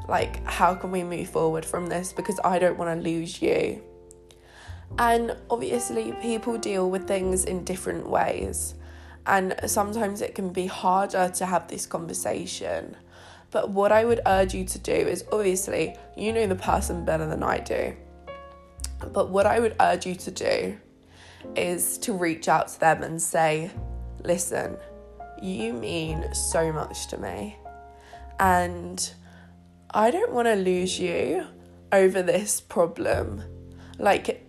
Like, 0.08 0.44
how 0.46 0.74
can 0.74 0.90
we 0.90 1.04
move 1.04 1.28
forward 1.28 1.64
from 1.64 1.86
this? 1.86 2.12
Because 2.12 2.40
I 2.42 2.58
don't 2.58 2.78
want 2.78 2.96
to 2.96 3.02
lose 3.02 3.42
you. 3.42 3.82
And 4.98 5.36
obviously, 5.50 6.12
people 6.22 6.56
deal 6.56 6.90
with 6.90 7.06
things 7.06 7.44
in 7.44 7.64
different 7.64 8.08
ways. 8.08 8.74
And 9.26 9.54
sometimes 9.66 10.22
it 10.22 10.34
can 10.34 10.52
be 10.52 10.66
harder 10.66 11.30
to 11.36 11.46
have 11.46 11.68
this 11.68 11.86
conversation. 11.86 12.96
But 13.50 13.70
what 13.70 13.92
I 13.92 14.06
would 14.06 14.20
urge 14.26 14.54
you 14.54 14.64
to 14.64 14.78
do 14.78 14.92
is 14.92 15.24
obviously, 15.30 15.94
you 16.16 16.32
know 16.32 16.46
the 16.46 16.56
person 16.56 17.04
better 17.04 17.26
than 17.26 17.42
I 17.42 17.58
do. 17.58 17.94
But 19.12 19.28
what 19.28 19.46
I 19.46 19.60
would 19.60 19.76
urge 19.80 20.06
you 20.06 20.14
to 20.14 20.30
do 20.30 20.78
is 21.56 21.98
to 21.98 22.14
reach 22.14 22.48
out 22.48 22.68
to 22.68 22.80
them 22.80 23.02
and 23.02 23.20
say, 23.20 23.70
listen, 24.24 24.76
you 25.42 25.74
mean 25.74 26.32
so 26.34 26.72
much 26.72 27.08
to 27.08 27.18
me 27.18 27.56
and 28.38 29.12
I 29.90 30.10
don't 30.10 30.32
want 30.32 30.48
to 30.48 30.54
lose 30.54 30.98
you 30.98 31.46
over 31.92 32.22
this 32.22 32.60
problem. 32.60 33.42
Like, 33.98 34.46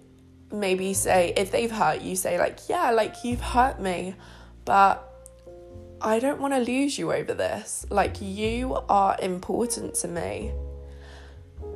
maybe 0.52 0.94
say, 0.94 1.34
if 1.36 1.52
they've 1.52 1.72
hurt 1.72 2.02
you, 2.02 2.16
say, 2.16 2.38
like, 2.38 2.70
yeah, 2.70 2.92
like, 2.92 3.24
you've 3.24 3.42
hurt 3.42 3.80
me, 3.80 4.16
but 4.66 5.10
I 6.02 6.20
don't 6.20 6.40
want 6.40 6.54
to 6.54 6.60
lose 6.60 6.98
you 6.98 7.12
over 7.12 7.34
this. 7.34 7.86
Like, 7.90 8.18
you 8.22 8.78
are 8.90 9.18
important 9.22 9.96
to 9.96 10.08
me. 10.08 10.54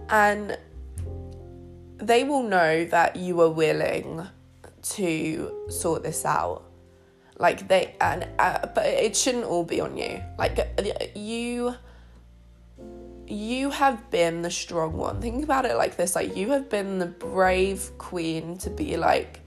And 0.10 0.58
they 1.98 2.24
will 2.24 2.44
know 2.44 2.86
that 2.86 3.16
you 3.16 3.42
are 3.42 3.50
willing 3.50 4.28
to 4.82 5.66
sort 5.70 6.04
this 6.04 6.24
out 6.24 6.64
like 7.40 7.68
they 7.68 7.96
and 8.02 8.28
uh, 8.40 8.68
but 8.74 8.86
it 8.86 9.16
shouldn't 9.16 9.44
all 9.44 9.64
be 9.64 9.80
on 9.82 9.98
you 9.98 10.22
like 10.38 10.60
you 11.16 11.76
you 13.30 13.70
have 13.72 14.10
been 14.10 14.42
the 14.42 14.52
strong 14.52 14.94
one. 14.94 15.22
Think 15.22 15.44
about 15.44 15.66
it 15.66 15.76
like 15.76 15.98
this 15.98 16.16
like, 16.16 16.36
you 16.36 16.52
have 16.52 16.70
been 16.70 17.00
the 17.00 17.06
brave 17.06 17.92
queen 17.98 18.58
to 18.60 18.70
be 18.70 18.96
like, 18.98 19.42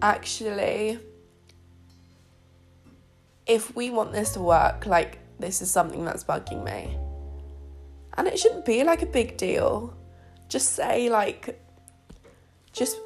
actually, 0.00 0.98
if 3.46 3.74
we 3.76 3.90
want 3.90 4.12
this 4.12 4.32
to 4.32 4.40
work, 4.40 4.86
like, 4.86 5.18
this 5.38 5.62
is 5.62 5.70
something 5.70 6.04
that's 6.04 6.24
bugging 6.24 6.64
me. 6.64 6.96
And 8.16 8.26
it 8.26 8.38
shouldn't 8.38 8.64
be 8.64 8.84
like 8.84 9.02
a 9.02 9.06
big 9.06 9.36
deal. 9.36 9.96
Just 10.48 10.72
say, 10.72 11.08
like, 11.08 11.60
just, 12.72 12.98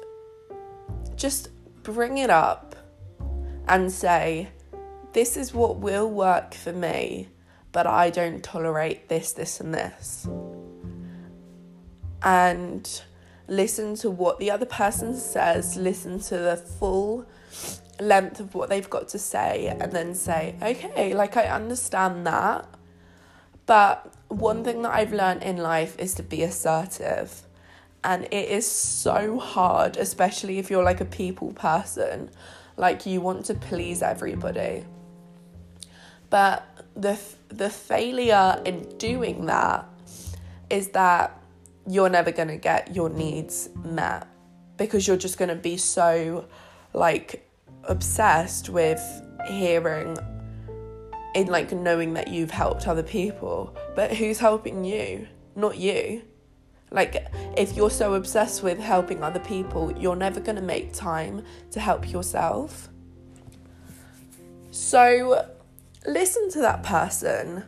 just 1.15 1.49
bring 1.83 2.17
it 2.17 2.29
up 2.29 2.75
and 3.67 3.91
say, 3.91 4.49
this 5.13 5.37
is 5.37 5.53
what 5.53 5.77
will 5.77 6.09
work 6.09 6.53
for 6.53 6.73
me 6.73 7.29
but 7.77 7.85
I 7.85 8.09
don't 8.09 8.43
tolerate 8.43 9.07
this, 9.07 9.33
this, 9.33 9.59
and 9.59 9.71
this. 9.71 10.27
And 12.23 13.01
listen 13.47 13.93
to 13.97 14.09
what 14.09 14.39
the 14.39 14.49
other 14.49 14.65
person 14.65 15.15
says, 15.15 15.77
listen 15.77 16.19
to 16.21 16.39
the 16.39 16.57
full 16.57 17.27
length 17.99 18.39
of 18.39 18.55
what 18.55 18.69
they've 18.69 18.89
got 18.89 19.09
to 19.09 19.19
say, 19.19 19.67
and 19.67 19.91
then 19.91 20.15
say, 20.15 20.55
okay, 20.59 21.13
like 21.13 21.37
I 21.37 21.43
understand 21.43 22.25
that. 22.25 22.67
But 23.67 24.11
one 24.29 24.63
thing 24.63 24.81
that 24.81 24.95
I've 24.95 25.13
learned 25.13 25.43
in 25.43 25.57
life 25.57 25.99
is 25.99 26.15
to 26.15 26.23
be 26.23 26.41
assertive. 26.41 27.43
And 28.03 28.23
it 28.31 28.49
is 28.49 28.65
so 28.65 29.37
hard, 29.37 29.97
especially 29.97 30.57
if 30.57 30.71
you're 30.71 30.83
like 30.83 30.99
a 30.99 31.05
people 31.05 31.53
person. 31.53 32.31
Like 32.75 33.05
you 33.05 33.21
want 33.21 33.45
to 33.45 33.53
please 33.53 34.01
everybody. 34.01 34.83
But 36.31 36.66
the 36.97 37.19
the 37.49 37.69
failure 37.69 38.61
in 38.65 38.81
doing 38.97 39.45
that 39.45 39.87
is 40.69 40.89
that 40.89 41.39
you're 41.87 42.09
never 42.09 42.31
going 42.31 42.49
to 42.49 42.57
get 42.57 42.93
your 42.93 43.09
needs 43.09 43.69
met 43.85 44.27
because 44.75 45.07
you're 45.07 45.15
just 45.15 45.37
going 45.37 45.49
to 45.49 45.55
be 45.55 45.77
so 45.77 46.45
like 46.93 47.49
obsessed 47.85 48.69
with 48.69 49.01
hearing 49.47 50.17
in 51.35 51.47
like 51.47 51.71
knowing 51.71 52.13
that 52.15 52.27
you've 52.27 52.51
helped 52.51 52.87
other 52.87 53.03
people. 53.03 53.75
But 53.95 54.11
who's 54.11 54.39
helping 54.39 54.83
you? 54.83 55.27
Not 55.55 55.77
you. 55.77 56.23
Like 56.91 57.27
if 57.55 57.75
you're 57.75 57.91
so 57.91 58.15
obsessed 58.15 58.63
with 58.63 58.79
helping 58.79 59.23
other 59.23 59.39
people 59.39 59.91
you're 59.97 60.15
never 60.15 60.39
going 60.39 60.55
to 60.55 60.61
make 60.61 60.93
time 60.93 61.43
to 61.71 61.79
help 61.79 62.09
yourself. 62.09 62.89
So 64.71 65.47
listen 66.07 66.49
to 66.51 66.59
that 66.59 66.81
person 66.83 67.63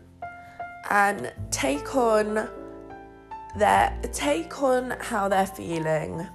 and 0.90 1.32
take 1.52 1.96
on 1.96 2.50
their 3.58 4.00
take 4.14 4.64
on 4.64 4.92
how 5.02 5.28
they're 5.28 5.46
feeling 5.46 6.26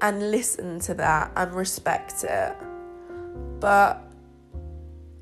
and 0.00 0.30
listen 0.30 0.80
to 0.80 0.94
that 0.94 1.30
and 1.36 1.52
respect 1.52 2.24
it. 2.24 2.56
But 3.60 4.02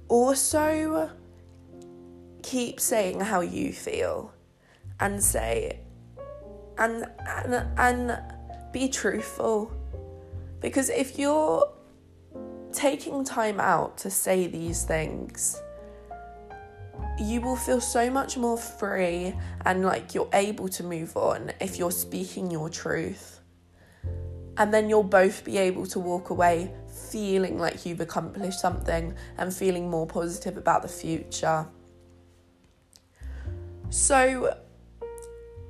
also 0.09 1.11
keep 2.43 2.79
saying 2.79 3.21
how 3.21 3.41
you 3.41 3.73
feel 3.73 4.33
and 5.01 5.23
say 5.23 5.81
and 6.79 7.07
and, 7.27 7.69
and 7.79 8.19
be 8.73 8.89
truthful. 8.89 9.73
Because 10.61 10.89
if 10.89 11.19
you're 11.19 11.71
taking 12.73 13.25
time 13.25 13.61
out 13.61 13.99
to 13.99 14.11
say 14.11 14.47
these 14.47 14.85
things 14.85 15.61
you 17.19 17.41
will 17.41 17.57
feel 17.57 17.81
so 17.81 18.11
much 18.11 18.37
more 18.37 18.57
free 18.59 19.35
and 19.65 19.85
like 19.85 20.15
you're 20.15 20.29
able 20.33 20.69
to 20.69 20.83
move 20.83 21.17
on 21.17 21.53
if 21.61 21.79
you're 21.79 21.91
speaking 21.91 22.51
your 22.51 22.69
truth. 22.69 23.41
And 24.57 24.73
then 24.73 24.89
you'll 24.89 25.03
both 25.03 25.45
be 25.45 25.59
able 25.59 25.87
to 25.87 25.99
walk 25.99 26.31
away 26.31 26.73
feeling 27.11 27.59
like 27.59 27.85
you've 27.87 28.01
accomplished 28.01 28.61
something 28.61 29.15
and 29.37 29.53
feeling 29.53 29.91
more 29.91 30.07
positive 30.07 30.57
about 30.57 30.83
the 30.83 30.89
future. 30.89 31.67
So, 33.91 34.57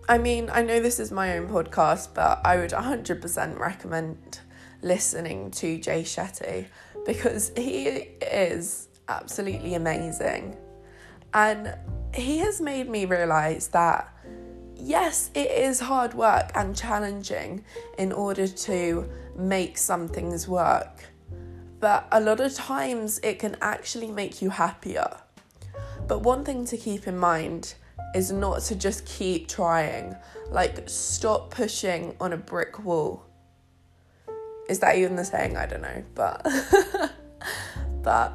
I 0.09 0.19
mean, 0.19 0.51
I 0.53 0.63
know 0.63 0.81
this 0.81 0.99
is 1.01 1.11
my 1.11 1.37
own 1.37 1.49
podcast, 1.49 2.15
but 2.15 2.41
I 2.45 2.57
would 2.57 2.71
100% 2.71 3.59
recommend 3.59 4.41
listening 4.83 5.51
to 5.53 5.79
Jay 5.79 6.03
Shetty 6.03 6.67
because 7.07 7.53
he 7.57 7.87
is 7.87 8.89
absolutely 9.09 9.75
amazing. 9.75 10.57
And 11.35 11.77
he 12.15 12.39
has 12.39 12.61
made 12.61 12.89
me 12.89 13.05
realize 13.05 13.69
that 13.69 14.15
yes, 14.77 15.31
it 15.35 15.51
is 15.51 15.81
hard 15.81 16.15
work 16.15 16.51
and 16.55 16.77
challenging 16.77 17.65
in 17.99 18.13
order 18.13 18.47
to 18.47 19.09
make 19.37 19.79
some 19.79 20.09
things 20.09 20.47
work. 20.47 21.05
But 21.81 22.07
a 22.13 22.21
lot 22.21 22.41
of 22.41 22.55
times 22.55 23.19
it 23.23 23.39
can 23.39 23.57
actually 23.61 24.11
make 24.11 24.41
you 24.41 24.51
happier. 24.51 25.17
But 26.07 26.21
one 26.21 26.45
thing 26.45 26.65
to 26.67 26.77
keep 26.77 27.07
in 27.07 27.19
mind 27.19 27.75
is 28.15 28.31
not 28.31 28.63
to 28.63 28.77
just 28.77 29.05
keep 29.07 29.49
trying. 29.49 30.15
Like, 30.51 30.89
stop 30.89 31.51
pushing 31.51 32.15
on 32.21 32.33
a 32.33 32.37
brick 32.37 32.85
wall. 32.85 33.25
Is 34.69 34.79
that 34.81 34.97
even 34.97 35.17
the 35.17 35.25
saying? 35.25 35.57
I 35.57 35.67
don't 35.67 35.83
know. 35.83 36.05
But, 36.15 36.47
but 38.03 38.33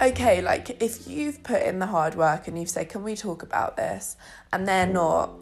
okay, 0.00 0.42
like 0.42 0.82
if 0.82 1.06
you've 1.08 1.42
put 1.42 1.62
in 1.62 1.78
the 1.78 1.86
hard 1.86 2.14
work 2.14 2.48
and 2.48 2.58
you've 2.58 2.70
said, 2.70 2.88
Can 2.88 3.02
we 3.02 3.16
talk 3.16 3.42
about 3.42 3.76
this? 3.76 4.16
and 4.52 4.66
they're 4.66 4.86
not 4.86 5.32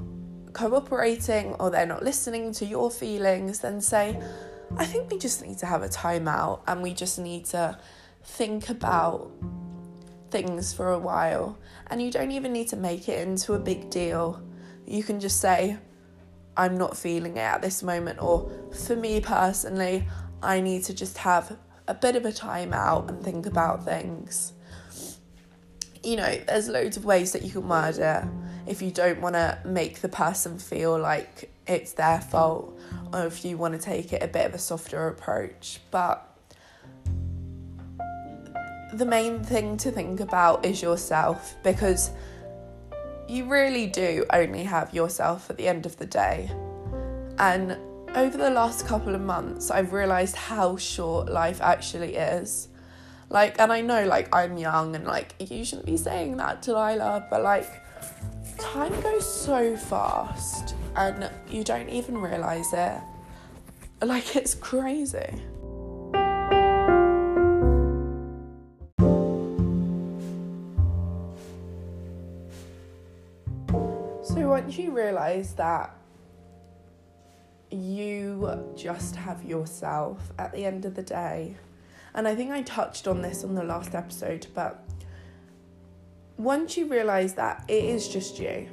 cooperating 0.52 1.54
or 1.54 1.70
they're 1.70 1.86
not 1.86 2.02
listening 2.02 2.52
to 2.54 2.64
your 2.64 2.90
feelings, 2.90 3.60
then 3.60 3.80
say, 3.80 4.20
I 4.76 4.84
think 4.84 5.10
we 5.10 5.18
just 5.18 5.44
need 5.44 5.58
to 5.58 5.66
have 5.66 5.82
a 5.82 5.88
timeout 5.88 6.60
and 6.66 6.82
we 6.82 6.94
just 6.94 7.18
need 7.18 7.44
to 7.46 7.78
think 8.22 8.70
about 8.70 9.30
things 10.30 10.72
for 10.72 10.92
a 10.92 10.98
while. 10.98 11.58
And 11.88 12.02
you 12.02 12.10
don't 12.10 12.30
even 12.32 12.52
need 12.52 12.68
to 12.68 12.76
make 12.76 13.08
it 13.08 13.26
into 13.26 13.54
a 13.54 13.58
big 13.58 13.90
deal. 13.90 14.42
You 14.86 15.02
can 15.02 15.20
just 15.20 15.40
say, 15.40 15.76
I'm 16.56 16.76
not 16.78 16.96
feeling 16.96 17.36
it 17.36 17.40
at 17.40 17.62
this 17.62 17.82
moment, 17.82 18.22
or 18.22 18.50
for 18.72 18.94
me 18.96 19.20
personally, 19.20 20.06
I 20.42 20.60
need 20.60 20.84
to 20.84 20.94
just 20.94 21.18
have 21.18 21.56
a 21.86 21.94
bit 21.94 22.16
of 22.16 22.24
a 22.24 22.32
time 22.32 22.72
out 22.72 23.08
and 23.10 23.22
think 23.22 23.46
about 23.46 23.84
things. 23.84 24.52
You 26.02 26.16
know, 26.16 26.38
there's 26.46 26.68
loads 26.68 26.96
of 26.96 27.04
ways 27.04 27.32
that 27.32 27.42
you 27.42 27.50
can 27.50 27.70
it 27.98 28.24
if 28.66 28.80
you 28.80 28.90
don't 28.90 29.20
want 29.20 29.34
to 29.34 29.58
make 29.64 30.00
the 30.00 30.08
person 30.08 30.58
feel 30.58 30.98
like 30.98 31.50
it's 31.66 31.92
their 31.92 32.20
fault 32.20 32.78
or 33.12 33.26
if 33.26 33.44
you 33.44 33.56
want 33.56 33.74
to 33.74 33.80
take 33.80 34.12
it 34.12 34.22
a 34.22 34.28
bit 34.28 34.46
of 34.46 34.54
a 34.54 34.58
softer 34.58 35.08
approach. 35.08 35.80
But 35.90 36.26
the 38.92 39.06
main 39.06 39.42
thing 39.42 39.76
to 39.78 39.90
think 39.90 40.20
about 40.20 40.64
is 40.64 40.80
yourself 40.80 41.54
because 41.62 42.10
you 43.28 43.44
really 43.46 43.86
do 43.86 44.24
only 44.32 44.64
have 44.64 44.94
yourself 44.94 45.50
at 45.50 45.56
the 45.56 45.68
end 45.68 45.86
of 45.86 45.96
the 45.96 46.06
day. 46.06 46.50
And 47.38 47.76
over 48.14 48.38
the 48.38 48.50
last 48.50 48.86
couple 48.86 49.14
of 49.14 49.20
months, 49.20 49.70
I've 49.70 49.92
realised 49.92 50.36
how 50.36 50.76
short 50.76 51.28
life 51.28 51.60
actually 51.60 52.16
is. 52.16 52.68
Like, 53.28 53.58
and 53.58 53.72
I 53.72 53.80
know, 53.80 54.04
like, 54.04 54.34
I'm 54.34 54.56
young 54.56 54.94
and, 54.94 55.04
like, 55.04 55.34
you 55.38 55.64
shouldn't 55.64 55.86
be 55.86 55.96
saying 55.96 56.36
that, 56.36 56.62
Delilah, 56.62 57.26
but, 57.28 57.42
like, 57.42 57.68
time 58.58 58.98
goes 59.00 59.28
so 59.28 59.76
fast 59.76 60.76
and 60.94 61.28
you 61.50 61.64
don't 61.64 61.88
even 61.88 62.18
realise 62.18 62.72
it. 62.72 63.00
Like, 64.00 64.36
it's 64.36 64.54
crazy. 64.54 65.42
So, 74.22 74.48
once 74.48 74.78
you 74.78 74.92
realise 74.92 75.52
that 75.52 75.96
you 77.74 78.72
just 78.76 79.16
have 79.16 79.44
yourself 79.44 80.32
at 80.38 80.52
the 80.52 80.64
end 80.64 80.84
of 80.84 80.94
the 80.94 81.02
day. 81.02 81.56
And 82.14 82.28
I 82.28 82.34
think 82.34 82.50
I 82.50 82.62
touched 82.62 83.08
on 83.08 83.22
this 83.22 83.42
on 83.44 83.54
the 83.54 83.64
last 83.64 83.94
episode, 83.94 84.46
but 84.54 84.88
once 86.36 86.76
you 86.76 86.86
realize 86.86 87.34
that 87.34 87.64
it 87.68 87.84
is 87.84 88.08
just 88.08 88.38
you. 88.38 88.68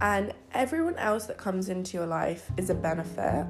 And 0.00 0.32
everyone 0.52 0.96
else 0.96 1.26
that 1.26 1.38
comes 1.38 1.68
into 1.68 1.96
your 1.96 2.06
life 2.06 2.50
is 2.56 2.68
a 2.68 2.74
benefit, 2.74 3.46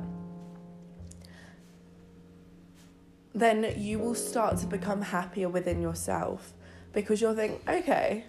then 3.34 3.74
you 3.76 3.98
will 3.98 4.14
start 4.14 4.58
to 4.58 4.66
become 4.66 5.02
happier 5.02 5.48
within 5.48 5.82
yourself 5.82 6.52
because 6.92 7.20
you'll 7.20 7.34
think, 7.34 7.60
okay, 7.68 8.24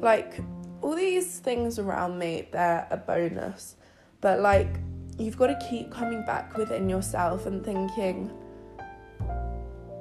like 0.00 0.40
all 0.82 0.94
these 0.94 1.38
things 1.38 1.78
around 1.78 2.18
me, 2.18 2.48
they're 2.52 2.86
a 2.90 2.96
bonus, 2.96 3.76
but 4.20 4.40
like 4.40 4.76
you've 5.18 5.36
got 5.36 5.48
to 5.48 5.66
keep 5.68 5.90
coming 5.90 6.24
back 6.24 6.56
within 6.56 6.88
yourself 6.88 7.46
and 7.46 7.64
thinking 7.64 8.30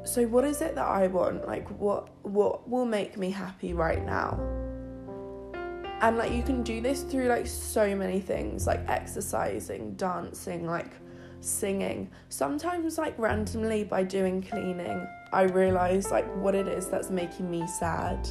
so 0.04 0.26
what 0.26 0.44
is 0.44 0.62
it 0.62 0.76
that 0.76 0.88
I 0.88 1.08
want? 1.08 1.48
Like 1.48 1.68
what 1.80 2.10
what 2.24 2.68
will 2.68 2.86
make 2.86 3.18
me 3.18 3.30
happy 3.30 3.74
right 3.74 4.04
now? 4.04 4.40
And 6.02 6.18
like 6.18 6.32
you 6.32 6.42
can 6.42 6.64
do 6.64 6.82
this 6.82 7.04
through 7.04 7.28
like 7.28 7.46
so 7.46 7.96
many 7.96 8.20
things 8.20 8.66
like 8.66 8.88
exercising 8.90 9.94
dancing 9.96 10.66
like 10.66 10.92
singing. 11.40 12.10
Sometimes 12.30 12.98
like 12.98 13.18
randomly 13.20 13.84
by 13.84 14.04
doing 14.04 14.42
cleaning 14.42 15.08
I 15.32 15.44
realize 15.44 16.10
like 16.12 16.28
what 16.38 16.56
it 16.56 16.68
is 16.68 16.88
that's 16.88 17.10
making 17.10 17.50
me 17.50 17.68
sad. 17.68 18.28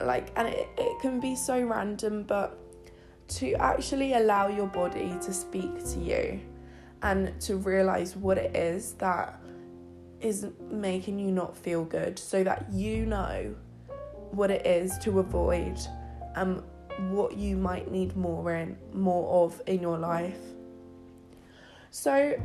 Like 0.00 0.30
and 0.36 0.46
it, 0.46 0.68
it 0.78 1.00
can 1.00 1.18
be 1.18 1.34
so 1.34 1.60
random 1.60 2.22
but 2.22 2.56
to 3.28 3.52
actually 3.54 4.14
allow 4.14 4.48
your 4.48 4.66
body 4.66 5.14
to 5.22 5.32
speak 5.32 5.84
to 5.92 5.98
you 5.98 6.40
and 7.02 7.38
to 7.40 7.56
realize 7.56 8.16
what 8.16 8.38
it 8.38 8.56
is 8.56 8.92
that 8.94 9.38
is 10.20 10.46
making 10.70 11.18
you 11.18 11.30
not 11.30 11.56
feel 11.56 11.84
good 11.84 12.18
so 12.18 12.42
that 12.42 12.66
you 12.72 13.06
know 13.06 13.54
what 14.30 14.50
it 14.50 14.66
is 14.66 14.98
to 14.98 15.20
avoid 15.20 15.78
and 16.34 16.62
what 17.10 17.36
you 17.36 17.56
might 17.56 17.90
need 17.90 18.16
more 18.16 18.54
in 18.54 18.76
more 18.92 19.44
of 19.44 19.60
in 19.66 19.80
your 19.80 19.98
life. 19.98 20.40
So 21.90 22.40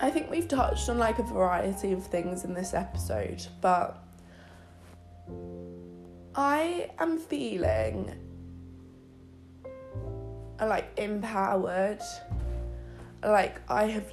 I 0.00 0.10
think 0.10 0.30
we've 0.30 0.46
touched 0.46 0.88
on 0.88 0.98
like 0.98 1.18
a 1.18 1.22
variety 1.22 1.92
of 1.92 2.06
things 2.06 2.44
in 2.44 2.54
this 2.54 2.74
episode, 2.74 3.44
but 3.60 4.02
I 6.34 6.90
am 6.98 7.18
feeling 7.18 8.14
like 10.64 10.98
empowered. 10.98 12.00
Like 13.22 13.60
I 13.68 13.84
have 13.84 14.12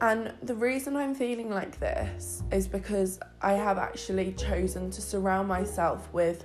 and 0.00 0.32
the 0.42 0.54
reason 0.56 0.96
I'm 0.96 1.14
feeling 1.14 1.48
like 1.48 1.78
this 1.78 2.42
is 2.50 2.66
because 2.66 3.20
I 3.40 3.52
have 3.52 3.78
actually 3.78 4.32
chosen 4.32 4.90
to 4.90 5.00
surround 5.00 5.46
myself 5.46 6.12
with 6.12 6.44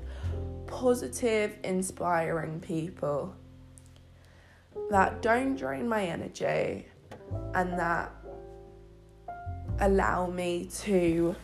positive, 0.67 1.57
inspiring 1.63 2.59
people 2.59 3.33
that 4.91 5.23
don't 5.23 5.55
drain 5.55 5.87
my 5.87 6.05
energy 6.05 6.85
and 7.55 7.79
that 7.79 8.11
allow 9.79 10.27
me 10.27 10.69
to 10.83 11.35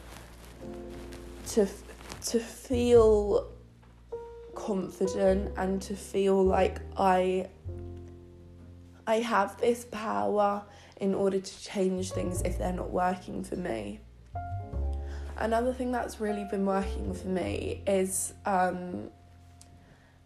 to 1.48 1.68
to 2.26 2.40
feel 2.40 3.52
confident 4.56 5.54
and 5.58 5.82
to 5.84 5.96
feel 5.96 6.44
like 6.44 6.80
I 6.98 7.48
I 9.06 9.18
have 9.18 9.60
this 9.60 9.86
power 9.92 10.64
in 10.98 11.14
order 11.14 11.40
to 11.40 11.64
change 11.64 12.12
things 12.12 12.42
if 12.44 12.58
they're 12.58 12.72
not 12.72 12.90
working 12.90 13.44
for 13.44 13.58
me. 13.58 14.00
Another 15.38 15.74
thing 15.74 15.92
that's 15.92 16.22
really 16.22 16.46
been 16.46 16.66
working 16.66 17.14
for 17.14 17.28
me 17.28 17.82
is 17.86 18.34
um, 18.46 19.10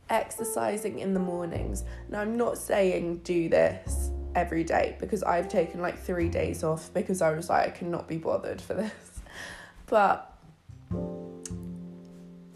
exercising 0.10 1.00
in 1.00 1.13
the 1.13 1.20
mornings. 1.20 1.84
Now, 2.10 2.22
I'm 2.22 2.38
not 2.38 2.58
saying 2.58 3.22
do 3.24 3.50
this 3.50 4.12
every 4.36 4.63
day 4.63 4.96
because 5.00 5.24
I've 5.24 5.50
taken 5.50 5.82
like 5.82 5.98
three 5.98 6.30
days 6.30 6.63
off 6.63 6.94
because 6.94 7.22
I 7.22 7.32
was 7.32 7.50
like, 7.50 7.68
I 7.68 7.70
cannot 7.72 8.08
be 8.08 8.18
bothered 8.18 8.62
for 8.62 8.74
this. 8.76 8.92
But 9.90 10.37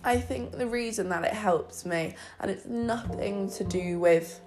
I 0.04 0.18
think 0.18 0.58
the 0.58 0.68
reason 0.68 1.10
that 1.10 1.24
it 1.24 1.34
helps 1.34 1.86
me, 1.86 2.16
and 2.40 2.50
it's 2.50 2.66
nothing 2.66 3.50
to 3.52 3.64
do 3.64 4.00
with 4.00 4.42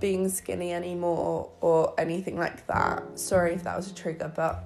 being 0.00 0.28
skinny 0.28 0.72
anymore 0.72 1.50
or 1.60 1.94
anything 1.98 2.38
like 2.38 2.66
that. 2.66 3.18
Sorry 3.18 3.54
if 3.54 3.64
that 3.64 3.76
was 3.76 3.90
a 3.90 3.94
trigger, 3.94 4.32
but 4.34 4.64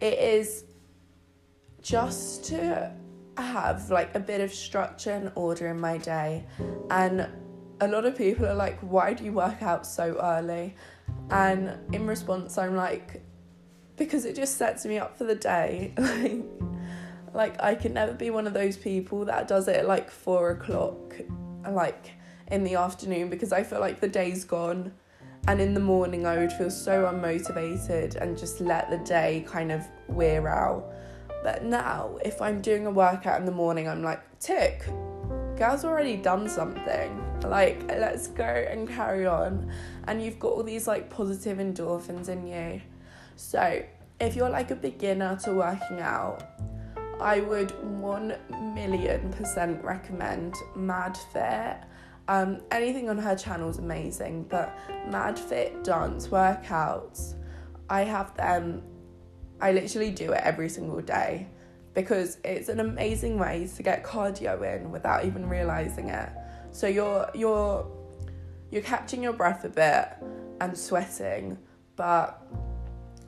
it 0.00 0.18
is 0.18 0.64
just 1.82 2.44
to 2.46 2.92
have 3.36 3.90
like 3.90 4.14
a 4.14 4.20
bit 4.20 4.40
of 4.40 4.52
structure 4.52 5.10
and 5.10 5.32
order 5.34 5.68
in 5.68 5.80
my 5.80 5.98
day. 5.98 6.44
And 6.90 7.28
a 7.80 7.88
lot 7.88 8.04
of 8.04 8.16
people 8.16 8.46
are 8.46 8.54
like, 8.54 8.78
why 8.80 9.14
do 9.14 9.24
you 9.24 9.32
work 9.32 9.62
out 9.62 9.86
so 9.86 10.18
early? 10.20 10.74
And 11.30 11.78
in 11.94 12.06
response, 12.06 12.58
I'm 12.58 12.76
like, 12.76 13.22
because 13.96 14.24
it 14.24 14.36
just 14.36 14.56
sets 14.56 14.84
me 14.84 14.98
up 14.98 15.16
for 15.16 15.24
the 15.24 15.34
day. 15.34 15.92
like, 15.98 16.42
like 17.34 17.60
I 17.60 17.74
can 17.74 17.92
never 17.94 18.12
be 18.12 18.30
one 18.30 18.46
of 18.46 18.54
those 18.54 18.76
people 18.76 19.24
that 19.24 19.48
does 19.48 19.68
it 19.68 19.76
at 19.76 19.86
like 19.86 20.08
four 20.08 20.52
o'clock, 20.52 21.14
like 21.68 22.12
in 22.46 22.62
the 22.62 22.76
afternoon, 22.76 23.28
because 23.28 23.52
I 23.52 23.64
feel 23.64 23.80
like 23.80 24.00
the 24.00 24.08
day's 24.08 24.44
gone. 24.44 24.92
And 25.46 25.60
in 25.60 25.74
the 25.74 25.80
morning, 25.80 26.24
I 26.24 26.38
would 26.38 26.52
feel 26.52 26.70
so 26.70 27.04
unmotivated 27.04 28.16
and 28.16 28.38
just 28.38 28.62
let 28.62 28.88
the 28.88 28.98
day 28.98 29.44
kind 29.46 29.70
of 29.70 29.86
wear 30.08 30.48
out. 30.48 30.90
But 31.42 31.64
now, 31.64 32.16
if 32.24 32.40
I'm 32.40 32.62
doing 32.62 32.86
a 32.86 32.90
workout 32.90 33.38
in 33.40 33.44
the 33.44 33.52
morning, 33.52 33.86
I'm 33.86 34.02
like, 34.02 34.22
tick, 34.38 34.86
girl's 35.58 35.84
already 35.84 36.16
done 36.16 36.48
something. 36.48 37.40
Like, 37.42 37.86
let's 37.88 38.28
go 38.28 38.44
and 38.44 38.88
carry 38.88 39.26
on. 39.26 39.70
And 40.04 40.22
you've 40.22 40.38
got 40.38 40.52
all 40.52 40.62
these 40.62 40.86
like 40.86 41.10
positive 41.10 41.58
endorphins 41.58 42.30
in 42.30 42.46
you. 42.46 42.80
So, 43.36 43.84
if 44.20 44.36
you're 44.36 44.48
like 44.48 44.70
a 44.70 44.76
beginner 44.76 45.36
to 45.44 45.52
working 45.52 46.00
out, 46.00 46.42
I 47.20 47.40
would 47.40 47.72
1 48.00 48.36
million 48.74 49.32
percent 49.32 49.82
recommend 49.84 50.54
Mad 50.74 51.16
Fit. 51.32 51.76
Um, 52.28 52.60
anything 52.70 53.08
on 53.10 53.18
her 53.18 53.36
channel 53.36 53.68
is 53.68 53.78
amazing, 53.78 54.44
but 54.44 54.76
Mad 55.10 55.38
Fit 55.38 55.84
dance 55.84 56.28
workouts, 56.28 57.34
I 57.88 58.02
have 58.02 58.34
them 58.36 58.82
I 59.60 59.72
literally 59.72 60.10
do 60.10 60.32
it 60.32 60.40
every 60.42 60.68
single 60.68 61.00
day 61.00 61.48
because 61.94 62.38
it's 62.44 62.68
an 62.68 62.80
amazing 62.80 63.38
way 63.38 63.68
to 63.76 63.82
get 63.82 64.02
cardio 64.04 64.76
in 64.76 64.90
without 64.90 65.24
even 65.24 65.48
realizing 65.48 66.08
it. 66.08 66.28
So 66.70 66.86
you're 66.86 67.30
you're 67.34 67.86
you're 68.70 68.82
catching 68.82 69.22
your 69.22 69.32
breath 69.32 69.64
a 69.64 69.68
bit 69.68 70.08
and 70.60 70.76
sweating, 70.76 71.56
but 71.96 72.42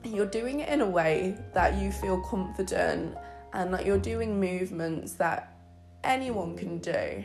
you're 0.03 0.25
doing 0.25 0.59
it 0.59 0.69
in 0.69 0.81
a 0.81 0.89
way 0.89 1.37
that 1.53 1.81
you 1.81 1.91
feel 1.91 2.21
confident 2.21 3.17
and 3.57 3.73
that 3.73 3.87
you're 3.87 3.97
doing 3.97 4.39
movements 4.39 5.13
that 5.13 5.57
anyone 6.03 6.55
can 6.55 6.77
do. 6.77 7.23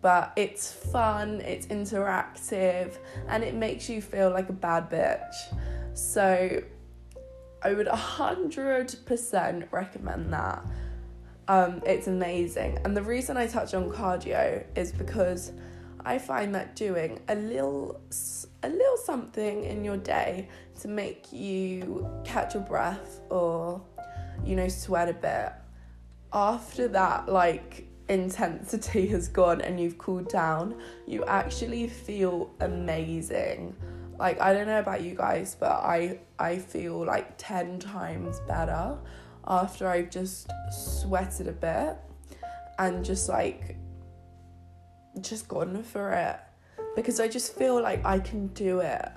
But 0.00 0.32
it's 0.34 0.72
fun, 0.72 1.40
it's 1.40 1.66
interactive, 1.68 2.98
and 3.28 3.44
it 3.44 3.54
makes 3.54 3.88
you 3.88 4.02
feel 4.02 4.30
like 4.30 4.48
a 4.48 4.52
bad 4.52 4.90
bitch. 4.90 5.96
So 5.96 6.62
I 7.62 7.72
would 7.72 7.86
100% 7.86 9.72
recommend 9.72 10.32
that. 10.32 10.66
Um, 11.46 11.80
it's 11.86 12.08
amazing. 12.08 12.78
And 12.84 12.96
the 12.96 13.02
reason 13.02 13.36
I 13.36 13.46
touch 13.46 13.72
on 13.72 13.88
cardio 13.90 14.64
is 14.76 14.90
because 14.90 15.52
I 16.04 16.18
find 16.18 16.54
that 16.56 16.74
doing 16.74 17.20
a 17.28 17.36
little 17.36 18.00
a 18.64 18.68
little 18.68 18.96
something 18.96 19.64
in 19.64 19.84
your 19.84 19.96
day 19.96 20.48
to 20.80 20.88
make 20.88 21.32
you 21.32 22.08
catch 22.24 22.54
your 22.54 22.62
breath 22.64 23.20
or 23.30 23.80
you 24.44 24.56
know 24.56 24.68
sweat 24.68 25.08
a 25.08 25.12
bit 25.12 25.52
after 26.32 26.88
that 26.88 27.28
like 27.28 27.86
intensity 28.08 29.06
has 29.06 29.28
gone 29.28 29.60
and 29.60 29.78
you've 29.78 29.98
cooled 29.98 30.28
down 30.28 30.74
you 31.06 31.24
actually 31.26 31.86
feel 31.88 32.50
amazing 32.60 33.74
like 34.18 34.40
I 34.40 34.52
don't 34.52 34.66
know 34.66 34.80
about 34.80 35.02
you 35.02 35.14
guys, 35.14 35.56
but 35.58 35.70
I 35.70 36.18
I 36.38 36.58
feel 36.58 37.04
like 37.04 37.34
10 37.38 37.78
times 37.78 38.40
better 38.48 38.98
after 39.46 39.88
I've 39.88 40.10
just 40.10 40.50
sweated 40.72 41.46
a 41.48 41.52
bit 41.52 41.96
and 42.78 43.04
just 43.04 43.28
like 43.28 43.76
just 45.20 45.48
gone 45.48 45.82
for 45.82 46.12
it 46.12 46.38
because 46.96 47.20
I 47.20 47.28
just 47.28 47.54
feel 47.54 47.80
like 47.80 48.04
I 48.04 48.18
can 48.18 48.48
do 48.48 48.80
it. 48.80 49.08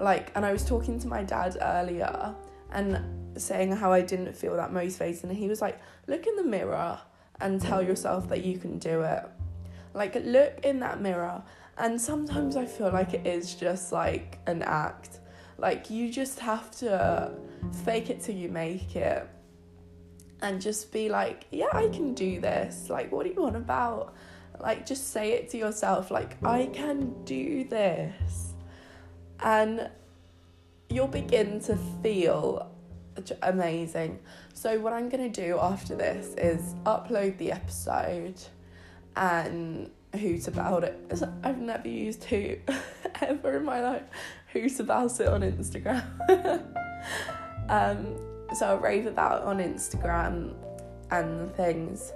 Like 0.00 0.32
and 0.34 0.46
I 0.46 0.52
was 0.52 0.64
talking 0.64 0.98
to 1.00 1.08
my 1.08 1.22
dad 1.22 1.58
earlier 1.60 2.34
and 2.72 3.40
saying 3.40 3.72
how 3.72 3.92
I 3.92 4.00
didn't 4.00 4.36
feel 4.36 4.56
that 4.56 4.72
motivated 4.72 5.24
and 5.24 5.36
he 5.36 5.48
was 5.48 5.60
like, 5.60 5.80
"Look 6.06 6.26
in 6.26 6.36
the 6.36 6.44
mirror 6.44 6.98
and 7.40 7.60
tell 7.60 7.82
yourself 7.82 8.28
that 8.28 8.44
you 8.44 8.58
can 8.58 8.78
do 8.78 9.02
it." 9.02 9.24
Like 9.94 10.14
look 10.14 10.60
in 10.64 10.80
that 10.80 11.00
mirror 11.00 11.42
and 11.76 12.00
sometimes 12.00 12.56
I 12.56 12.66
feel 12.66 12.90
like 12.90 13.14
it 13.14 13.26
is 13.26 13.54
just 13.54 13.92
like 13.92 14.38
an 14.46 14.62
act. 14.62 15.20
Like 15.56 15.90
you 15.90 16.10
just 16.10 16.38
have 16.40 16.70
to 16.78 17.32
fake 17.84 18.10
it 18.10 18.20
till 18.20 18.34
you 18.34 18.48
make 18.48 18.96
it. 18.96 19.28
And 20.40 20.60
just 20.60 20.92
be 20.92 21.08
like, 21.08 21.46
yeah, 21.50 21.66
I 21.72 21.88
can 21.88 22.14
do 22.14 22.40
this. 22.40 22.88
Like, 22.88 23.10
what 23.10 23.24
do 23.26 23.32
you 23.32 23.42
want 23.42 23.56
about? 23.56 24.14
Like, 24.60 24.86
just 24.86 25.10
say 25.12 25.32
it 25.32 25.50
to 25.50 25.58
yourself, 25.58 26.12
like, 26.12 26.36
I 26.44 26.66
can 26.66 27.24
do 27.24 27.64
this. 27.64 28.54
And 29.40 29.90
you'll 30.90 31.08
begin 31.08 31.60
to 31.60 31.76
feel 32.02 32.70
amazing. 33.42 34.18
So, 34.54 34.78
what 34.80 34.92
I'm 34.92 35.08
going 35.08 35.30
to 35.30 35.46
do 35.46 35.58
after 35.60 35.94
this 35.94 36.34
is 36.34 36.74
upload 36.84 37.38
the 37.38 37.52
episode 37.52 38.40
and 39.16 39.90
hoot 40.16 40.48
about 40.48 40.84
it. 40.84 40.98
I've 41.42 41.58
never 41.58 41.88
used 41.88 42.24
hoot 42.24 42.60
ever 43.22 43.58
in 43.58 43.64
my 43.64 43.80
life. 43.80 44.04
Hoot 44.52 44.80
about 44.80 45.20
it 45.20 45.28
on 45.28 45.42
Instagram. 45.42 46.04
um, 47.68 48.16
so 48.54 48.66
I'll 48.66 48.78
rave 48.78 49.06
about 49.06 49.42
it 49.42 49.46
on 49.46 49.58
Instagram 49.58 50.54
and 51.10 51.54
things. 51.54 52.12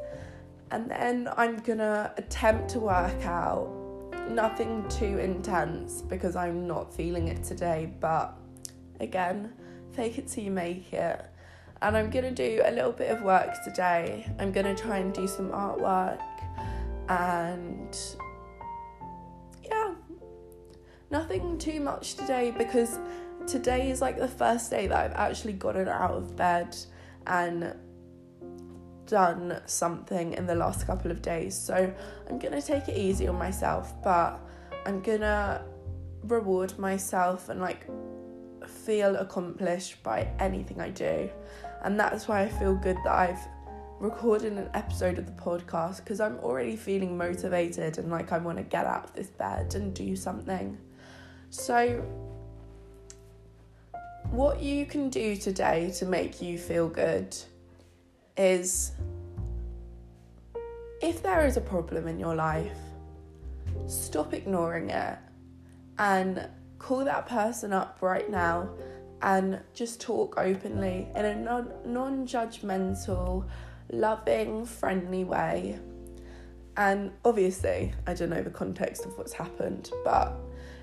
And 0.70 0.90
then 0.90 1.28
I'm 1.36 1.58
gonna 1.58 2.14
attempt 2.16 2.70
to 2.70 2.80
work 2.80 3.26
out 3.26 3.70
nothing 4.30 4.88
too 4.88 5.18
intense 5.18 6.00
because 6.00 6.36
I'm 6.36 6.66
not 6.66 6.94
feeling 6.94 7.28
it 7.28 7.44
today, 7.44 7.92
but 8.00 8.34
again, 9.02 9.52
fake 9.92 10.18
it 10.18 10.28
till 10.28 10.44
you 10.44 10.50
make 10.50 10.92
it. 10.92 11.24
And 11.80 11.96
I'm 11.96 12.10
gonna 12.10 12.30
do 12.30 12.62
a 12.64 12.70
little 12.70 12.92
bit 12.92 13.10
of 13.10 13.22
work 13.22 13.52
today. 13.64 14.30
I'm 14.38 14.52
gonna 14.52 14.74
try 14.74 14.98
and 14.98 15.12
do 15.12 15.26
some 15.26 15.50
artwork 15.50 16.20
and 17.08 17.98
yeah, 19.64 19.94
nothing 21.10 21.58
too 21.58 21.80
much 21.80 22.14
today 22.14 22.52
because 22.56 22.98
today 23.46 23.90
is 23.90 24.00
like 24.00 24.18
the 24.18 24.28
first 24.28 24.70
day 24.70 24.86
that 24.86 24.96
I've 24.96 25.16
actually 25.16 25.54
gotten 25.54 25.88
out 25.88 26.12
of 26.12 26.36
bed 26.36 26.76
and 27.26 27.74
done 29.06 29.60
something 29.66 30.32
in 30.34 30.46
the 30.46 30.54
last 30.54 30.86
couple 30.86 31.10
of 31.10 31.20
days. 31.20 31.58
So 31.58 31.92
I'm 32.28 32.38
to 32.54 32.62
take 32.62 32.88
it 32.88 32.96
easy 32.96 33.26
on 33.26 33.36
myself, 33.36 33.92
but 34.02 34.40
I'm 34.86 35.02
to 35.20 35.64
reward 36.22 36.78
myself 36.78 37.48
and 37.48 37.60
like 37.60 37.86
feel 38.68 39.16
accomplished 39.16 40.02
by 40.02 40.28
anything 40.38 40.80
I 40.80 40.90
do. 40.90 41.30
And 41.82 41.98
that's 41.98 42.28
why 42.28 42.42
I 42.42 42.48
feel 42.48 42.74
good 42.74 42.96
that 43.04 43.12
I've 43.12 43.48
recorded 43.98 44.54
an 44.54 44.68
episode 44.74 45.18
of 45.18 45.26
the 45.26 45.42
podcast 45.42 45.98
because 45.98 46.20
I'm 46.20 46.38
already 46.38 46.74
feeling 46.74 47.16
motivated 47.16 47.98
and 47.98 48.10
like 48.10 48.32
I 48.32 48.38
want 48.38 48.58
to 48.58 48.64
get 48.64 48.84
out 48.84 49.04
of 49.04 49.14
this 49.14 49.28
bed 49.28 49.74
and 49.74 49.94
do 49.94 50.16
something. 50.16 50.76
So, 51.50 52.04
what 54.30 54.60
you 54.60 54.86
can 54.86 55.10
do 55.10 55.36
today 55.36 55.92
to 55.98 56.06
make 56.06 56.42
you 56.42 56.58
feel 56.58 56.88
good 56.88 57.36
is 58.36 58.92
if 61.00 61.22
there 61.22 61.46
is 61.46 61.56
a 61.56 61.60
problem 61.60 62.08
in 62.08 62.18
your 62.18 62.34
life, 62.34 62.78
stop 63.86 64.32
ignoring 64.32 64.90
it 64.90 65.18
and 65.98 66.48
call 66.82 67.04
that 67.04 67.26
person 67.26 67.72
up 67.72 67.98
right 68.00 68.28
now 68.28 68.68
and 69.22 69.60
just 69.72 70.00
talk 70.00 70.34
openly 70.36 71.08
in 71.14 71.24
a 71.24 71.34
non 71.86 72.26
judgmental, 72.26 73.48
loving, 73.90 74.66
friendly 74.66 75.22
way. 75.24 75.78
And 76.76 77.12
obviously, 77.24 77.94
I 78.06 78.14
don't 78.14 78.30
know 78.30 78.42
the 78.42 78.50
context 78.50 79.04
of 79.04 79.16
what's 79.16 79.32
happened, 79.32 79.90
but 80.04 80.34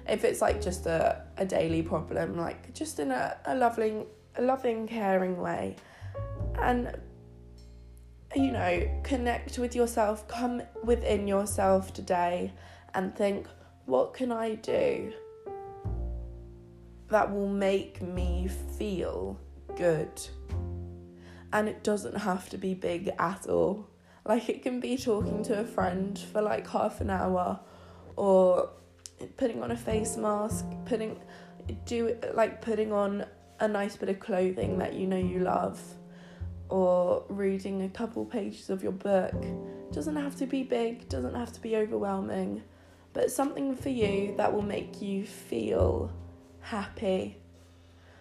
if 0.07 0.23
it's 0.23 0.41
like 0.41 0.62
just 0.62 0.85
a, 0.85 1.25
a 1.38 1.45
daily 1.45 1.81
problem, 1.81 2.38
like 2.38 2.73
just 2.73 2.99
in 2.99 3.12
a, 3.12 3.38
a 3.45 3.55
loving, 3.55 4.05
a 4.38 4.41
loving, 4.41 4.88
caring 4.88 5.38
way. 5.38 5.75
And 6.62 6.95
you 8.35 8.51
know, 8.51 8.88
connect 9.03 9.57
with 9.57 9.75
yourself, 9.75 10.27
come 10.27 10.62
within 10.83 11.27
yourself 11.27 11.93
today 11.93 12.53
and 12.93 13.13
think, 13.15 13.47
what 13.85 14.13
can 14.13 14.31
I 14.31 14.53
do 14.53 15.12
that 17.10 17.32
will 17.32 17.48
make 17.48 18.02
me 18.02 18.50
feel 18.78 19.39
good? 19.76 20.22
And 21.52 21.67
it 21.67 21.84
doesn't 21.84 22.15
have 22.15 22.50
to 22.50 22.58
be 22.58 22.74
big 22.74 23.12
at 23.19 23.48
all. 23.48 23.89
Like, 24.26 24.50
it 24.50 24.62
can 24.62 24.80
be 24.80 24.98
talking 24.98 25.43
to 25.43 25.60
a 25.60 25.63
friend 25.63 26.17
for 26.17 26.41
like 26.41 26.67
half 26.67 27.02
an 27.02 27.10
hour 27.10 27.60
or 28.15 28.69
putting 29.38 29.63
on 29.63 29.72
a 29.72 29.78
face 29.78 30.17
mask, 30.17 30.65
putting, 30.86 31.19
do 31.86 32.15
like 32.34 32.62
putting 32.62 32.91
on 32.91 33.26
a 33.60 33.67
nice 33.67 33.95
bit 33.95 34.10
of 34.10 34.19
clothing 34.19 34.78
that 34.78 34.93
you 34.93 35.08
know 35.08 35.17
you 35.17 35.39
love 35.39 35.82
or 36.69 37.24
reading 37.30 37.82
a 37.84 37.89
couple 37.89 38.26
pages 38.26 38.69
of 38.69 38.84
your 38.84 38.91
book. 38.91 39.34
Doesn't 39.91 40.15
have 40.15 40.36
to 40.38 40.45
be 40.45 40.63
big, 40.63 41.10
doesn't 41.10 41.34
have 41.34 41.52
to 41.54 41.62
be 41.62 41.76
overwhelming, 41.76 42.62
but 43.13 43.32
something 43.32 43.76
for 43.76 43.89
you 43.89 44.36
that 44.38 44.54
will 44.54 44.62
make 44.62 45.02
you 45.02 45.26
feel 45.26 46.12
happy. 46.69 47.36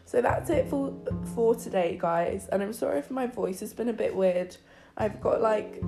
So 0.06 0.22
that's 0.22 0.48
it 0.48 0.68
for 0.68 0.94
for 1.34 1.54
today, 1.54 1.98
guys. 2.00 2.48
And 2.50 2.62
I'm 2.62 2.72
sorry 2.72 2.98
if 2.98 3.10
my 3.10 3.26
voice 3.26 3.60
has 3.60 3.74
been 3.74 3.90
a 3.90 3.92
bit 3.92 4.16
weird. 4.16 4.56
I've 4.96 5.20
got 5.20 5.42
like 5.42 5.82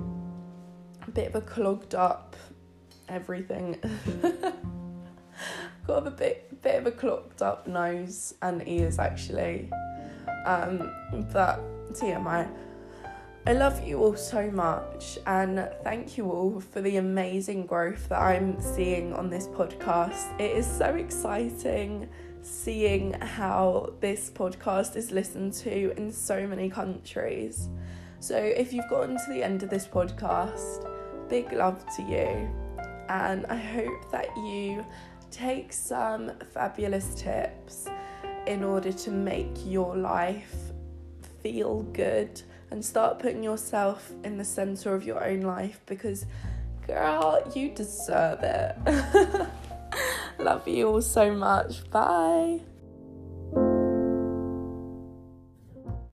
a 1.07 1.11
bit 1.11 1.27
of 1.27 1.35
a 1.35 1.41
clogged 1.41 1.95
up 1.95 2.35
everything. 3.09 3.77
got 5.87 6.05
a 6.05 6.11
bit 6.11 6.61
bit 6.61 6.75
of 6.75 6.85
a 6.85 6.91
clogged 6.91 7.41
up 7.41 7.67
nose 7.67 8.35
and 8.43 8.67
ears 8.67 8.99
actually. 8.99 9.71
Um, 10.45 10.91
but 11.33 11.59
TMI. 11.93 12.47
I 13.47 13.53
love 13.53 13.83
you 13.83 13.97
all 13.97 14.15
so 14.15 14.51
much, 14.51 15.17
and 15.25 15.67
thank 15.83 16.15
you 16.15 16.29
all 16.29 16.59
for 16.59 16.79
the 16.79 16.97
amazing 16.97 17.65
growth 17.65 18.07
that 18.09 18.21
I'm 18.21 18.61
seeing 18.61 19.13
on 19.13 19.31
this 19.31 19.47
podcast. 19.47 20.39
It 20.39 20.55
is 20.55 20.67
so 20.67 20.93
exciting 20.93 22.07
seeing 22.41 23.13
how 23.13 23.93
this 23.99 24.29
podcast 24.29 24.95
is 24.95 25.11
listened 25.11 25.53
to 25.53 25.95
in 25.97 26.11
so 26.11 26.47
many 26.47 26.69
countries. 26.69 27.69
So, 28.19 28.37
if 28.37 28.73
you've 28.73 28.89
gotten 28.89 29.17
to 29.17 29.25
the 29.29 29.43
end 29.43 29.63
of 29.63 29.69
this 29.69 29.87
podcast, 29.87 30.87
big 31.29 31.51
love 31.53 31.83
to 31.95 32.03
you, 32.03 32.49
and 33.09 33.45
I 33.47 33.55
hope 33.55 34.11
that 34.11 34.27
you 34.37 34.85
take 35.31 35.73
some 35.73 36.31
fabulous 36.53 37.15
tips 37.15 37.87
in 38.47 38.63
order 38.63 38.91
to 38.91 39.11
make 39.11 39.51
your 39.65 39.95
life 39.95 40.55
feel 41.41 41.83
good 41.93 42.41
and 42.69 42.83
start 42.83 43.19
putting 43.19 43.43
yourself 43.43 44.11
in 44.23 44.37
the 44.37 44.45
center 44.45 44.93
of 44.93 45.03
your 45.03 45.23
own 45.23 45.41
life 45.41 45.81
because, 45.85 46.25
girl, 46.87 47.41
you 47.55 47.69
deserve 47.69 48.39
it. 48.43 49.47
Love 50.41 50.67
you 50.67 50.87
all 50.87 51.01
so 51.01 51.31
much. 51.31 51.89
Bye. 51.91 52.61